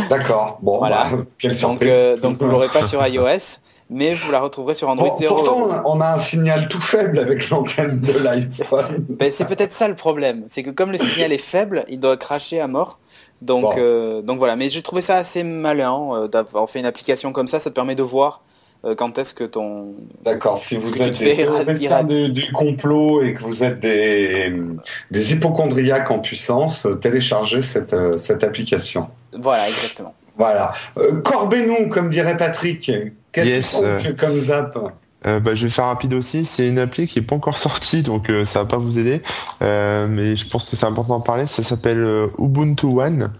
[0.08, 0.58] D'accord.
[0.62, 1.04] Bon, Voilà.
[1.10, 1.90] bah, quelle Donc, surprise.
[1.92, 3.60] euh, donc vous l'aurez pas sur iOS,
[3.90, 5.34] mais vous la retrouverez sur Android Pour- 0.
[5.34, 9.04] pourtant, on a un signal tout faible avec l'antenne de l'iPhone.
[9.08, 12.16] Ben, c'est peut-être ça le problème, c'est que comme le signal est faible, il doit
[12.16, 12.98] cracher à mort.
[13.42, 13.72] Donc, Bon.
[13.76, 14.56] euh, donc voilà.
[14.56, 17.58] Mais j'ai trouvé ça assez malin euh, d'avoir fait une application comme ça.
[17.58, 18.42] Ça te permet de voir
[18.86, 21.40] euh, quand est-ce que ton D'accord, si vous êtes te des
[21.82, 22.28] irradier.
[22.28, 24.52] du, du complot et que vous êtes des,
[25.10, 29.08] des hypochondriaques en puissance, téléchargez cette, cette application.
[29.38, 30.14] voilà exactement.
[30.36, 30.72] Voilà.
[30.98, 32.90] Euh, Corbez-nous, comme dirait Patrick.
[33.34, 34.12] Quel Yes, truc euh.
[34.16, 34.78] comme zap
[35.26, 36.44] Euh, bah, je vais faire rapide aussi.
[36.44, 39.22] C'est une appli qui est pas encore sortie, donc euh, ça va pas vous aider.
[39.62, 41.46] Euh, mais je pense que c'est important d'en parler.
[41.46, 43.30] Ça s'appelle euh, Ubuntu One.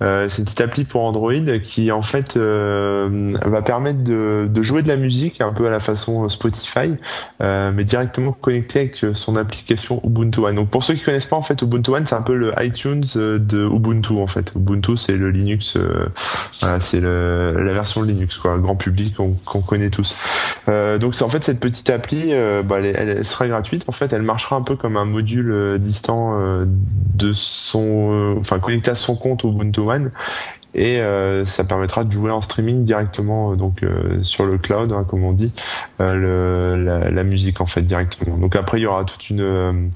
[0.00, 1.32] Euh, c'est une petite appli pour Android
[1.64, 5.70] qui en fait euh, va permettre de, de jouer de la musique un peu à
[5.70, 6.92] la façon Spotify,
[7.40, 10.54] mais directement connecté avec son application Ubuntu One.
[10.54, 13.04] Donc pour ceux qui connaissent pas en fait Ubuntu One, c'est un peu le iTunes
[13.14, 14.52] de Ubuntu en fait.
[14.54, 15.76] Ubuntu c'est le Linux,
[16.60, 20.14] voilà, c'est la version Linux quoi, grand public qu'on connaît tous.
[20.68, 23.84] Donc en fait cette petite appli, euh, bah, elle, elle sera gratuite.
[23.86, 28.34] En fait, elle marchera un peu comme un module euh, distant euh, de son, euh,
[28.40, 30.10] enfin connecté à son compte Ubuntu One.
[30.74, 33.84] et euh, ça permettra de jouer en streaming directement donc
[34.22, 35.52] sur le cloud, hein, comme on dit,
[35.98, 38.38] le, la, la, musique en fait directement.
[38.38, 39.90] Donc après il y aura toute une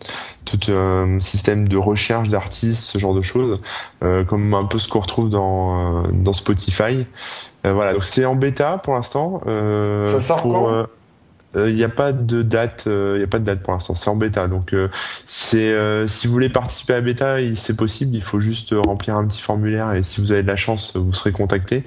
[0.44, 3.58] tout un système de recherche d'artistes, ce genre de choses,
[4.00, 7.06] comme un peu ce qu'on retrouve dans dans Spotify.
[7.64, 9.40] voilà, donc c'est en bêta pour l'instant.
[9.46, 10.86] ça sort quand?
[11.54, 13.72] Il euh, n'y a pas de date, il euh, y a pas de date pour
[13.72, 13.94] l'instant.
[13.94, 14.88] C'est en bêta, donc euh,
[15.26, 15.72] c'est
[16.08, 18.16] si vous voulez participer à bêta, c'est possible.
[18.16, 21.12] Il faut juste remplir un petit formulaire et si vous avez de la chance, vous
[21.12, 21.84] serez contacté.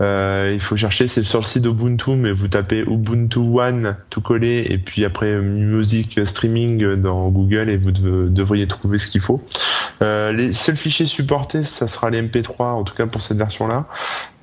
[0.00, 4.66] il faut chercher, c'est sur le site Ubuntu, mais vous tapez Ubuntu One tout collé
[4.68, 9.42] et puis après musique streaming dans Google et vous devriez trouver ce qu'il faut.
[10.00, 13.86] les seuls fichiers supportés, ça sera les MP3 en tout cas pour cette version-là.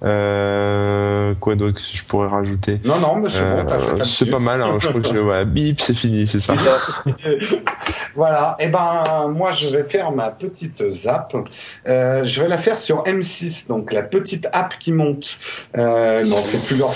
[0.03, 4.61] Euh, quoi d'autre je pourrais rajouter Non, non, mais c'est bon, euh, C'est pas mal,
[4.61, 6.53] hein, je crois que ouais, bip, c'est fini, c'est ça.
[8.15, 11.33] voilà, et eh ben moi je vais faire ma petite zap.
[11.87, 15.37] Euh, je vais la faire sur M6, donc la petite app qui monte.
[15.77, 16.93] Euh, non, c'est plus leur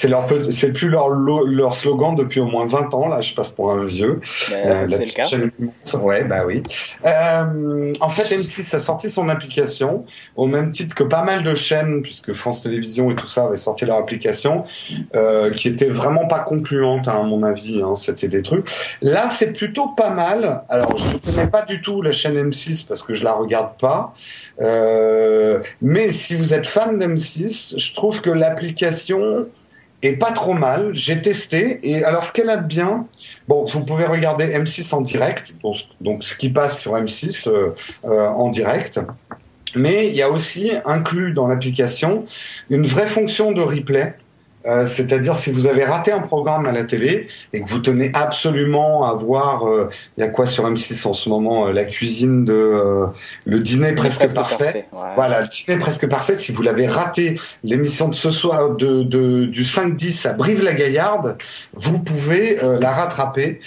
[0.00, 3.50] c'est leur c'est plus leur leur slogan depuis au moins 20 ans là je passe
[3.50, 4.20] pour un vieux.
[4.50, 5.24] Bah, euh, c'est le cas.
[5.24, 5.50] chaîne...
[6.00, 6.62] ouais bah oui.
[7.04, 11.54] Euh, en fait M6 a sorti son application au même titre que pas mal de
[11.54, 14.64] chaînes puisque France Télévisions et tout ça avaient sorti leur application
[15.14, 18.70] euh, qui était vraiment pas concluante hein, à mon avis hein, c'était des trucs.
[19.02, 20.62] Là c'est plutôt pas mal.
[20.70, 23.76] Alors je ne connais pas du tout la chaîne M6 parce que je la regarde
[23.78, 24.14] pas.
[24.62, 29.46] Euh, mais si vous êtes fan d'M6 je trouve que l'application
[30.02, 30.90] et pas trop mal.
[30.92, 33.06] J'ai testé et alors ce qu'elle a de bien,
[33.48, 35.54] bon, vous pouvez regarder M6 en direct,
[36.00, 37.74] donc, ce qui passe sur M6 euh,
[38.04, 39.00] euh, en direct.
[39.76, 42.26] Mais il y a aussi inclus dans l'application
[42.70, 44.14] une vraie fonction de replay
[44.66, 48.10] euh, c'est-à-dire si vous avez raté un programme à la télé et que vous tenez
[48.12, 49.88] absolument à voir, euh,
[50.18, 53.06] il y a quoi sur M6 en ce moment, euh, la cuisine de
[53.46, 54.86] le dîner presque, parfait.
[55.14, 56.36] Voilà, le dîner presque parfait.
[56.36, 61.38] Si vous l'avez raté, l'émission de ce soir de, de du 5-10 à Brive-la-Gaillarde,
[61.74, 63.60] vous pouvez la rattraper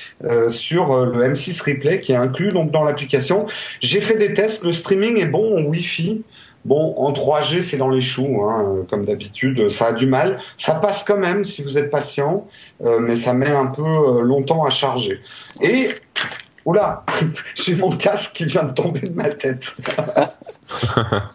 [0.50, 3.46] sur le M6 Replay qui est inclus donc dans l'application.
[3.82, 6.24] J'ai fait des tests, le streaming est bon en Wi-Fi.
[6.66, 9.70] Bon, en 3G, c'est dans les choux, hein, comme d'habitude.
[9.70, 10.38] Ça a du mal.
[10.58, 12.48] Ça passe quand même si vous êtes patient,
[12.84, 15.22] euh, mais ça met un peu euh, longtemps à charger.
[15.62, 15.90] Et
[16.66, 17.04] Oula,
[17.56, 19.76] j'ai mon casque qui vient de tomber de ma tête.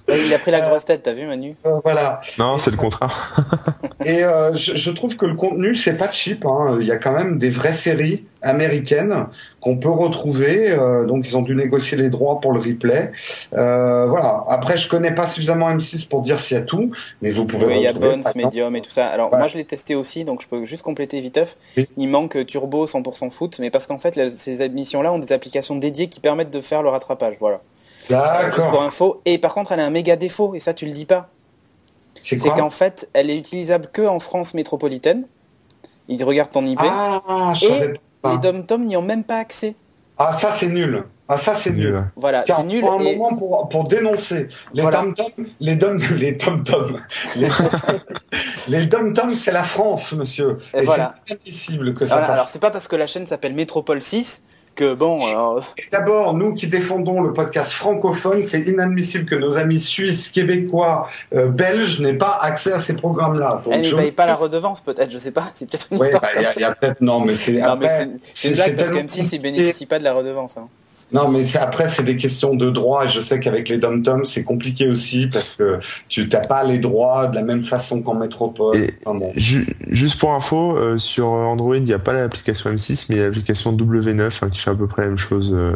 [0.08, 2.20] il a pris la grosse tête, t'as vu Manu euh, Voilà.
[2.38, 3.36] Non, c'est le contraire.
[4.04, 6.44] et euh, je, je, trouve que le contenu, c'est pas cheap.
[6.46, 6.78] Hein.
[6.80, 9.26] Il y a quand même des vraies séries américaines
[9.60, 10.70] qu'on peut retrouver.
[10.70, 13.12] Euh, donc ils ont dû négocier les droits pour le replay.
[13.54, 14.44] Euh, voilà.
[14.48, 17.66] Après, je connais pas suffisamment M6 pour dire s'il y a tout, mais vous pouvez.
[17.66, 19.06] Oui, il y a Bones, Medium et tout ça.
[19.06, 21.56] Alors moi, je l'ai testé aussi, donc je peux juste compléter viteuf.
[21.96, 26.08] Il manque Turbo 100% foot, mais parce qu'en fait, ces émissions-là ont des applications dédiées
[26.08, 27.36] qui permettent de faire le rattrapage.
[27.40, 27.60] Voilà.
[28.08, 28.70] D'accord.
[28.70, 29.20] Pour info.
[29.24, 31.28] Et par contre, elle a un méga défaut, et ça, tu le dis pas.
[32.22, 35.24] C'est qu'en fait, elle est utilisable que en France métropolitaine.
[36.08, 36.80] Il regarde ton IP.
[36.82, 37.92] Ah, et
[38.28, 39.74] les dom-tom n'y ont même pas accès.
[40.16, 41.04] Ah, ça, c'est nul.
[41.28, 42.02] Ah, ça, c'est nul.
[42.16, 42.80] Voilà, c'est nul.
[42.80, 45.26] Pour un moment, pour, pour dénoncer les dom-tom,
[45.60, 47.00] les dom, les dom-tom,
[48.68, 50.56] les, dom-tom, c'est la France, monsieur.
[50.72, 52.30] Et, c'est impossible que ça passe.
[52.30, 54.42] Alors, c'est pas parce que la chaîne s'appelle Métropole 6
[54.84, 55.18] bon.
[55.92, 61.48] D'abord, nous qui défendons le podcast francophone, c'est inadmissible que nos amis suisses, québécois, euh,
[61.48, 63.62] belges n'aient pas accès à ces programmes-là.
[63.70, 65.50] Elles ne payent pas la redevance, peut-être, je sais pas.
[65.54, 67.60] C'est peut-être une ouais, bah, y a, peut-être non, mais c'est.
[68.34, 70.56] C'est blague parce que M6 ils bénéficient pas de la redevance.
[70.56, 70.68] Hein.
[71.10, 73.06] Non, mais après, c'est des questions de droit.
[73.06, 75.78] Et je sais qu'avec les dom-toms, c'est compliqué aussi parce que
[76.08, 78.88] tu n'as pas les droits de la même façon qu'en métropole.
[79.34, 84.30] Juste pour info, euh, sur Android, il n'y a pas l'application M6, mais l'application W9
[84.42, 85.50] hein, qui fait à peu près la même chose.
[85.52, 85.72] Euh,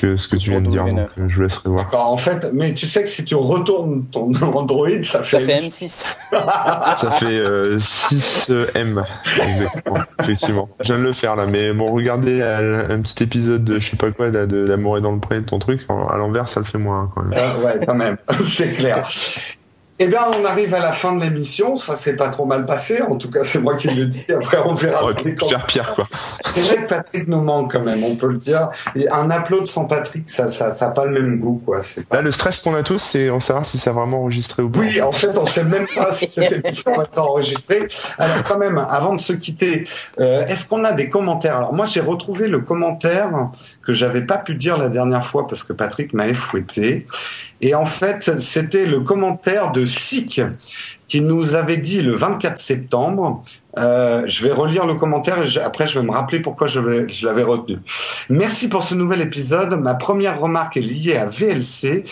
[0.00, 0.84] que ce que tu viens de dire.
[0.84, 1.88] Donc, je vous laisserai voir.
[1.92, 5.60] En fait, mais tu sais que si tu retournes ton Android, ça fait, ça fait
[5.60, 6.04] M6.
[6.30, 7.42] ça fait
[7.78, 9.04] 6M.
[9.36, 9.96] Exactement.
[10.22, 10.68] Effectivement.
[10.80, 13.96] Je viens de le faire là, mais bon, regardez un, petit épisode de je sais
[13.96, 16.78] pas quoi, de L'amour est dans le pré, ton truc, à l'envers, ça le fait
[16.78, 17.38] moins quand même.
[17.38, 18.16] Euh, ouais, quand même.
[18.46, 19.08] C'est clair.
[20.00, 21.76] Eh bien, on arrive à la fin de l'émission.
[21.76, 23.02] Ça s'est pas trop mal passé.
[23.02, 24.26] En tout cas, c'est moi qui le dis.
[24.32, 25.04] Après, on verra.
[25.04, 26.06] On faire pire, quoi.
[26.46, 28.04] C'est vrai que Patrick nous manque quand même.
[28.04, 28.68] On peut le dire.
[28.94, 31.82] Et un upload sans Patrick, ça, ça, ça a pas le même goût, quoi.
[31.82, 34.62] C'est Là, le stress qu'on a tous, c'est on savoir si ça a vraiment enregistré
[34.62, 34.78] ou pas.
[34.78, 37.86] Oui, en fait, on sait même pas si cette émission va être enregistrée.
[38.18, 39.84] Alors, quand même, avant de se quitter,
[40.20, 41.56] euh, est-ce qu'on a des commentaires?
[41.56, 43.30] Alors, moi, j'ai retrouvé le commentaire
[43.84, 47.06] que j'avais pas pu dire la dernière fois parce que Patrick m'avait fouetté.
[47.60, 50.40] Et en fait, c'était le commentaire de Sik
[51.08, 53.42] qui nous avait dit le 24 septembre
[53.76, 57.06] Euh, je vais relire le commentaire et après je vais me rappeler pourquoi je, vais-
[57.08, 57.76] je l'avais retenu.
[58.28, 59.70] Merci pour ce nouvel épisode.
[59.80, 62.04] Ma première remarque est liée à VLC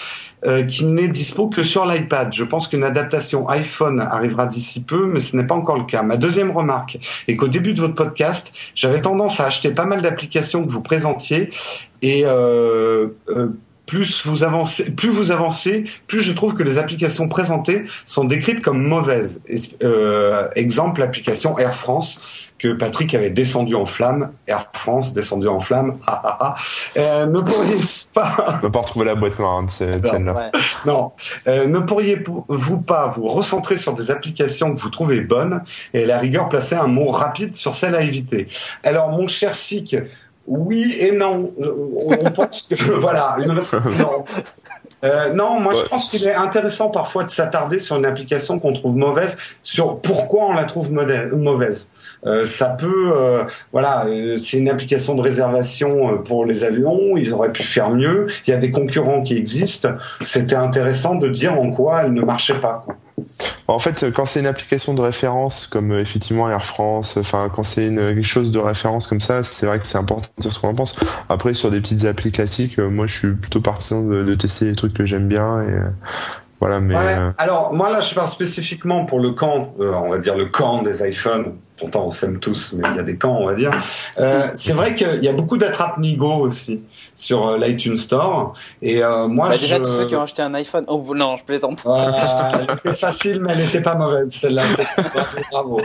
[0.47, 2.33] euh, qui n'est dispo que sur l'iPad.
[2.33, 6.03] Je pense qu'une adaptation iPhone arrivera d'ici peu, mais ce n'est pas encore le cas.
[6.03, 10.03] Ma deuxième remarque est qu'au début de votre podcast, j'avais tendance à acheter pas mal
[10.03, 11.51] d'applications que vous présentiez
[12.01, 13.09] et euh,
[13.87, 18.61] plus vous avancez, plus vous avancez, plus je trouve que les applications présentées sont décrites
[18.61, 19.41] comme mauvaises.
[19.49, 22.21] Es- euh, exemple, l'application Air France
[22.59, 24.33] que Patrick avait descendu en flamme.
[24.47, 25.97] Air France descendu en flamme.
[26.07, 26.55] Ah, ah, ah.
[26.97, 27.77] Euh, ne pourriez
[28.15, 30.11] pas, On va pas retrouver la boîte noire hein, de cette Non.
[30.13, 30.33] scène-là.
[30.35, 30.61] Ouais.
[30.87, 31.13] non,
[31.49, 35.63] euh, ne pourriez-vous pas vous recentrer sur des applications que vous trouvez bonnes
[35.93, 38.47] et à la rigueur placer un mot rapide sur celles à éviter.
[38.85, 39.97] Alors, mon cher Sik,
[40.47, 41.51] oui et non.
[41.61, 43.37] Euh, On on pense que voilà.
[43.47, 44.25] non.
[45.05, 48.73] Euh, non, moi je pense qu'il est intéressant parfois de s'attarder sur une application qu'on
[48.73, 51.91] trouve mauvaise, sur pourquoi on la trouve mauvaise.
[52.25, 57.17] Euh, ça peut, euh, voilà, euh, c'est une application de réservation pour les avions.
[57.17, 58.27] Ils auraient pu faire mieux.
[58.47, 59.91] Il y a des concurrents qui existent.
[60.23, 62.83] C'était intéressant de dire en quoi elle ne marchait pas.
[62.85, 62.97] quoi.
[63.69, 67.65] En fait, quand c'est une application de référence, comme euh, effectivement Air France, enfin quand
[67.65, 70.53] c'est une quelque chose de référence comme ça, c'est vrai que c'est important de dire
[70.53, 70.95] ce qu'on en pense.
[71.29, 74.67] Après, sur des petites applis classiques, euh, moi je suis plutôt partisan de, de tester
[74.67, 75.89] les trucs que j'aime bien euh,
[76.61, 76.81] voilà.
[76.81, 77.17] Mais Ouais.
[77.19, 80.47] euh, Alors moi là, je parle spécifiquement pour le camp, euh, on va dire le
[80.47, 81.55] camp des iPhones.
[81.79, 83.71] Pourtant, on s'aime tous, mais il y a des camps, on va dire.
[84.19, 86.85] Euh, c'est vrai qu'il y a beaucoup d'attrape nigo aussi
[87.15, 88.55] sur euh, l'iTunes Store.
[88.81, 89.83] Et euh, moi, Bah, déjà, je...
[89.83, 90.87] tous ceux qui ont acheté un iPhone.
[90.89, 91.83] Oh non, je plaisante.
[91.85, 92.13] Euh,
[92.55, 94.63] elle était facile, mais elle n'était pas mauvaise, celle-là.
[95.53, 95.83] Bravo.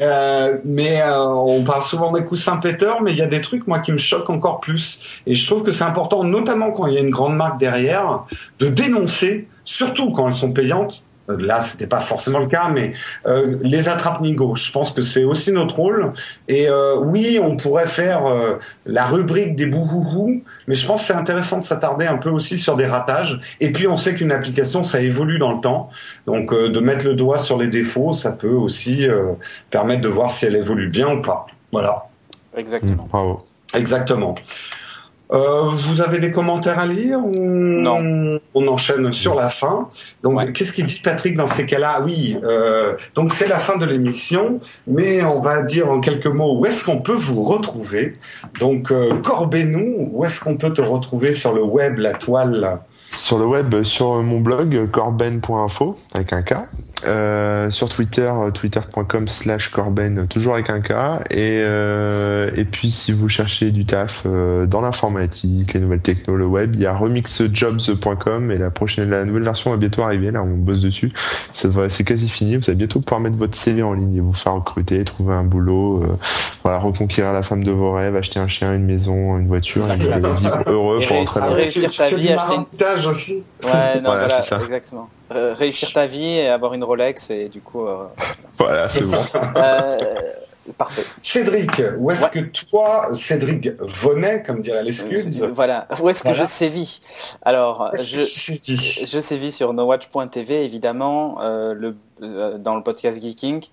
[0.00, 3.66] Euh, mais euh, on parle souvent des coups Saint-Peter, mais il y a des trucs,
[3.66, 5.00] moi, qui me choquent encore plus.
[5.26, 8.22] Et je trouve que c'est important, notamment quand il y a une grande marque derrière,
[8.60, 11.02] de dénoncer, surtout quand elles sont payantes.
[11.30, 12.92] Euh, Là, c'était pas forcément le cas, mais
[13.26, 14.54] euh, les attrape nigo.
[14.54, 16.12] Je pense que c'est aussi notre rôle.
[16.48, 21.06] Et euh, oui, on pourrait faire euh, la rubrique des bouhouhou, mais je pense que
[21.06, 23.40] c'est intéressant de s'attarder un peu aussi sur des ratages.
[23.60, 25.88] Et puis, on sait qu'une application, ça évolue dans le temps.
[26.26, 29.32] Donc, euh, de mettre le doigt sur les défauts, ça peut aussi euh,
[29.70, 31.46] permettre de voir si elle évolue bien ou pas.
[31.72, 32.04] Voilà,
[32.54, 33.04] Exactement.
[33.04, 33.46] mm, bravo.
[33.72, 34.34] exactement.
[35.34, 38.38] Euh, vous avez des commentaires à lire ou Non.
[38.54, 39.88] On enchaîne sur la fin.
[40.22, 40.52] Donc, Ouais.
[40.52, 42.00] qu'est-ce qu'il dit Patrick dans ces cas-là?
[42.04, 46.58] Oui, euh, donc c'est la fin de l'émission, mais on va dire en quelques mots
[46.58, 48.12] où est-ce qu'on peut vous retrouver.
[48.60, 52.78] Donc, euh, Corbez-nous, où est-ce qu'on peut te retrouver sur le web, la toile?
[53.12, 56.54] Sur le web, sur mon blog corben.info avec un K.
[57.06, 60.90] Euh, sur Twitter, euh, twitter.com slash corben, toujours avec un K.
[61.30, 66.36] Et, euh, et puis si vous cherchez du taf euh, dans l'informatique, les nouvelles techno,
[66.36, 70.30] le web, il y a remixjobs.com et la prochaine, la nouvelle version va bientôt arriver.
[70.30, 71.12] Là, on bosse dessus.
[71.52, 72.56] Ça va- C'est quasi fini.
[72.56, 75.44] Vous allez bientôt pouvoir mettre votre CV en ligne et vous faire recruter, trouver un
[75.44, 76.16] boulot, euh,
[76.62, 79.96] voilà, reconquérir la femme de vos rêves, acheter un chien, une maison, une voiture, et
[79.96, 82.14] vous allez vivre heureux Et pour réussir- rentrer à la- vie, du acheter
[82.54, 83.34] une- aussi
[83.64, 84.60] Ouais, non, Voilà, voilà, c'est ça.
[84.62, 85.08] exactement.
[85.32, 88.04] Euh, réussir ta vie et avoir une Rolex et du coup, euh,
[88.58, 89.16] Voilà, c'est bon.
[89.56, 89.98] euh,
[90.76, 91.04] parfait.
[91.18, 92.30] Cédric, où est-ce Ouais.
[92.30, 95.88] que toi, Cédric Venet, comme dirait l'excuse, Voilà.
[96.00, 96.44] Où est-ce que Voilà.
[96.44, 97.00] je sévis?
[97.42, 103.64] Alors, je, je sévis sur nowatch.tv évidemment, euh, le, euh, dans le podcast Geeking.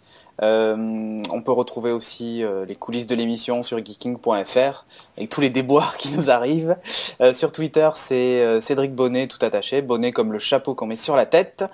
[0.42, 4.86] Euh, on peut retrouver aussi euh, les coulisses de l'émission sur geeking.fr
[5.18, 6.78] avec tous les déboires qui nous arrivent.
[7.22, 10.96] Euh, sur Twitter, c'est euh, Cédric Bonnet tout attaché, bonnet comme le chapeau qu'on met
[10.96, 11.66] sur la tête.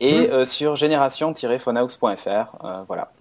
[0.00, 0.32] Et Mm.
[0.32, 3.12] euh, sur génération-phonehouse.fr, euh, voilà.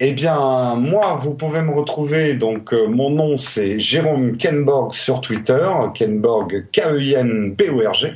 [0.00, 2.34] Eh bien, moi, vous pouvez me retrouver.
[2.34, 5.68] Donc, euh, mon nom, c'est Jérôme Kenborg sur Twitter.
[5.94, 8.12] Kenborg, K-E-I-N-B-O-R-G.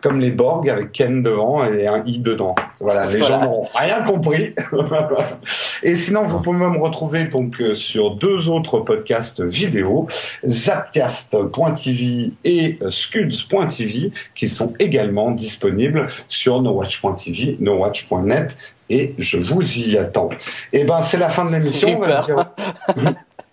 [0.00, 2.54] Comme les Borg, avec Ken devant et un I dedans.
[2.80, 3.26] Voilà, les Voilà.
[3.26, 4.54] gens n'ont rien compris.
[5.82, 10.06] et sinon, vous pouvez me retrouver donc euh, sur deux autres podcasts vidéo,
[10.46, 18.56] Zapcast.tv et euh, Scuds.tv, qui sont également disponibles sur nowatch.tv, nowatch.net
[18.90, 20.30] et je vous y attends.
[20.72, 22.00] Eh ben, c'est la fin de l'émission.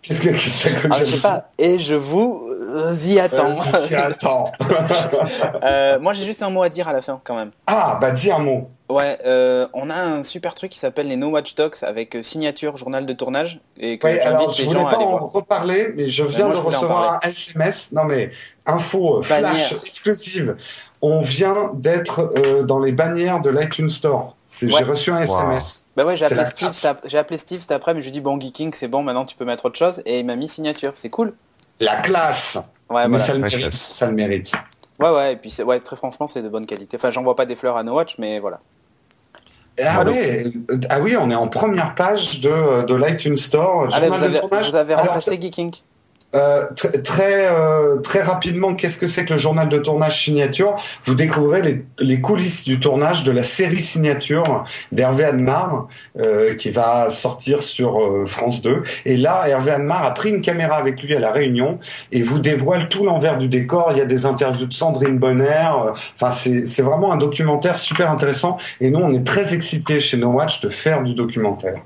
[0.02, 1.50] Qu'est-ce que que Ah, je j'ai sais pas.
[1.58, 3.48] Et je vous euh, y attends.
[3.50, 4.52] Euh, attends.
[5.64, 7.50] Euh, moi, j'ai juste un mot à dire à la fin, quand même.
[7.66, 8.70] ah, bah dis un mot.
[8.88, 12.22] Ouais, euh, on a un super truc qui s'appelle les No Watch Talks avec euh,
[12.22, 15.24] signature journal de tournage et que Ouais, alors je voulais gens pas en voir.
[15.32, 17.28] reparler, mais je viens moi, de je recevoir un.
[17.28, 17.92] SMS.
[17.94, 18.30] Non mais
[18.68, 20.56] info flash exclusive.
[21.02, 24.35] On vient d'être euh, dans les bannières de l'iTunes Store.
[24.62, 24.70] Ouais.
[24.78, 25.88] J'ai reçu un SMS.
[25.96, 28.40] Bah ouais, j'ai appelé Steve, appelé Steve cet après, mais je lui ai dit bon
[28.40, 31.10] geeking, c'est bon, maintenant tu peux mettre autre chose et il m'a mis signature, c'est
[31.10, 31.34] cool.
[31.80, 32.58] La classe.
[32.90, 33.24] Ouais, mais voilà.
[33.24, 33.74] ça le mérite.
[33.74, 34.52] Ça le mérite.
[35.00, 36.96] Ouais, ouais, et puis ouais, très franchement, c'est de bonne qualité.
[36.98, 38.62] Enfin, j'en vois pas des fleurs à No Watch, mais voilà.
[39.82, 43.90] Ah, Allô oui, euh, ah oui, on est en première page de, de l'iTunes Store.
[43.92, 45.74] Ah, vous, avez, vous avez Alors, remplacé Geeking
[46.36, 50.76] Euh, tr- très euh, très rapidement, qu'est-ce que c'est que le journal de tournage signature?
[51.06, 55.88] Vous découvrez les, les coulisses du tournage de la série signature d'Hervé Admar
[56.20, 58.84] euh, qui va sortir sur euh, France 2.
[59.06, 61.80] Et là, Hervé Admar a pris une caméra avec lui à la Réunion
[62.12, 63.90] et vous dévoile tout l'envers du décor.
[63.92, 65.46] Il y a des interviews de Sandrine Bonner.
[65.86, 68.58] euh, Enfin, c'est vraiment un documentaire super intéressant.
[68.82, 71.80] Et nous, on est très excités chez No Watch de faire du documentaire.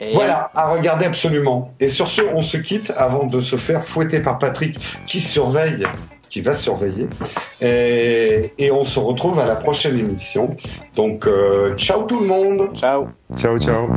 [0.00, 1.72] Et Voilà, à regarder absolument.
[1.80, 5.84] Et sur ce, on se quitte avant de se faire fouetter par Patrick qui surveille,
[6.28, 7.08] qui va surveiller.
[7.60, 10.54] Et, et on se retrouve à la prochaine émission.
[10.94, 13.88] Donc, euh, ciao tout le monde Ciao Ciao, ciao.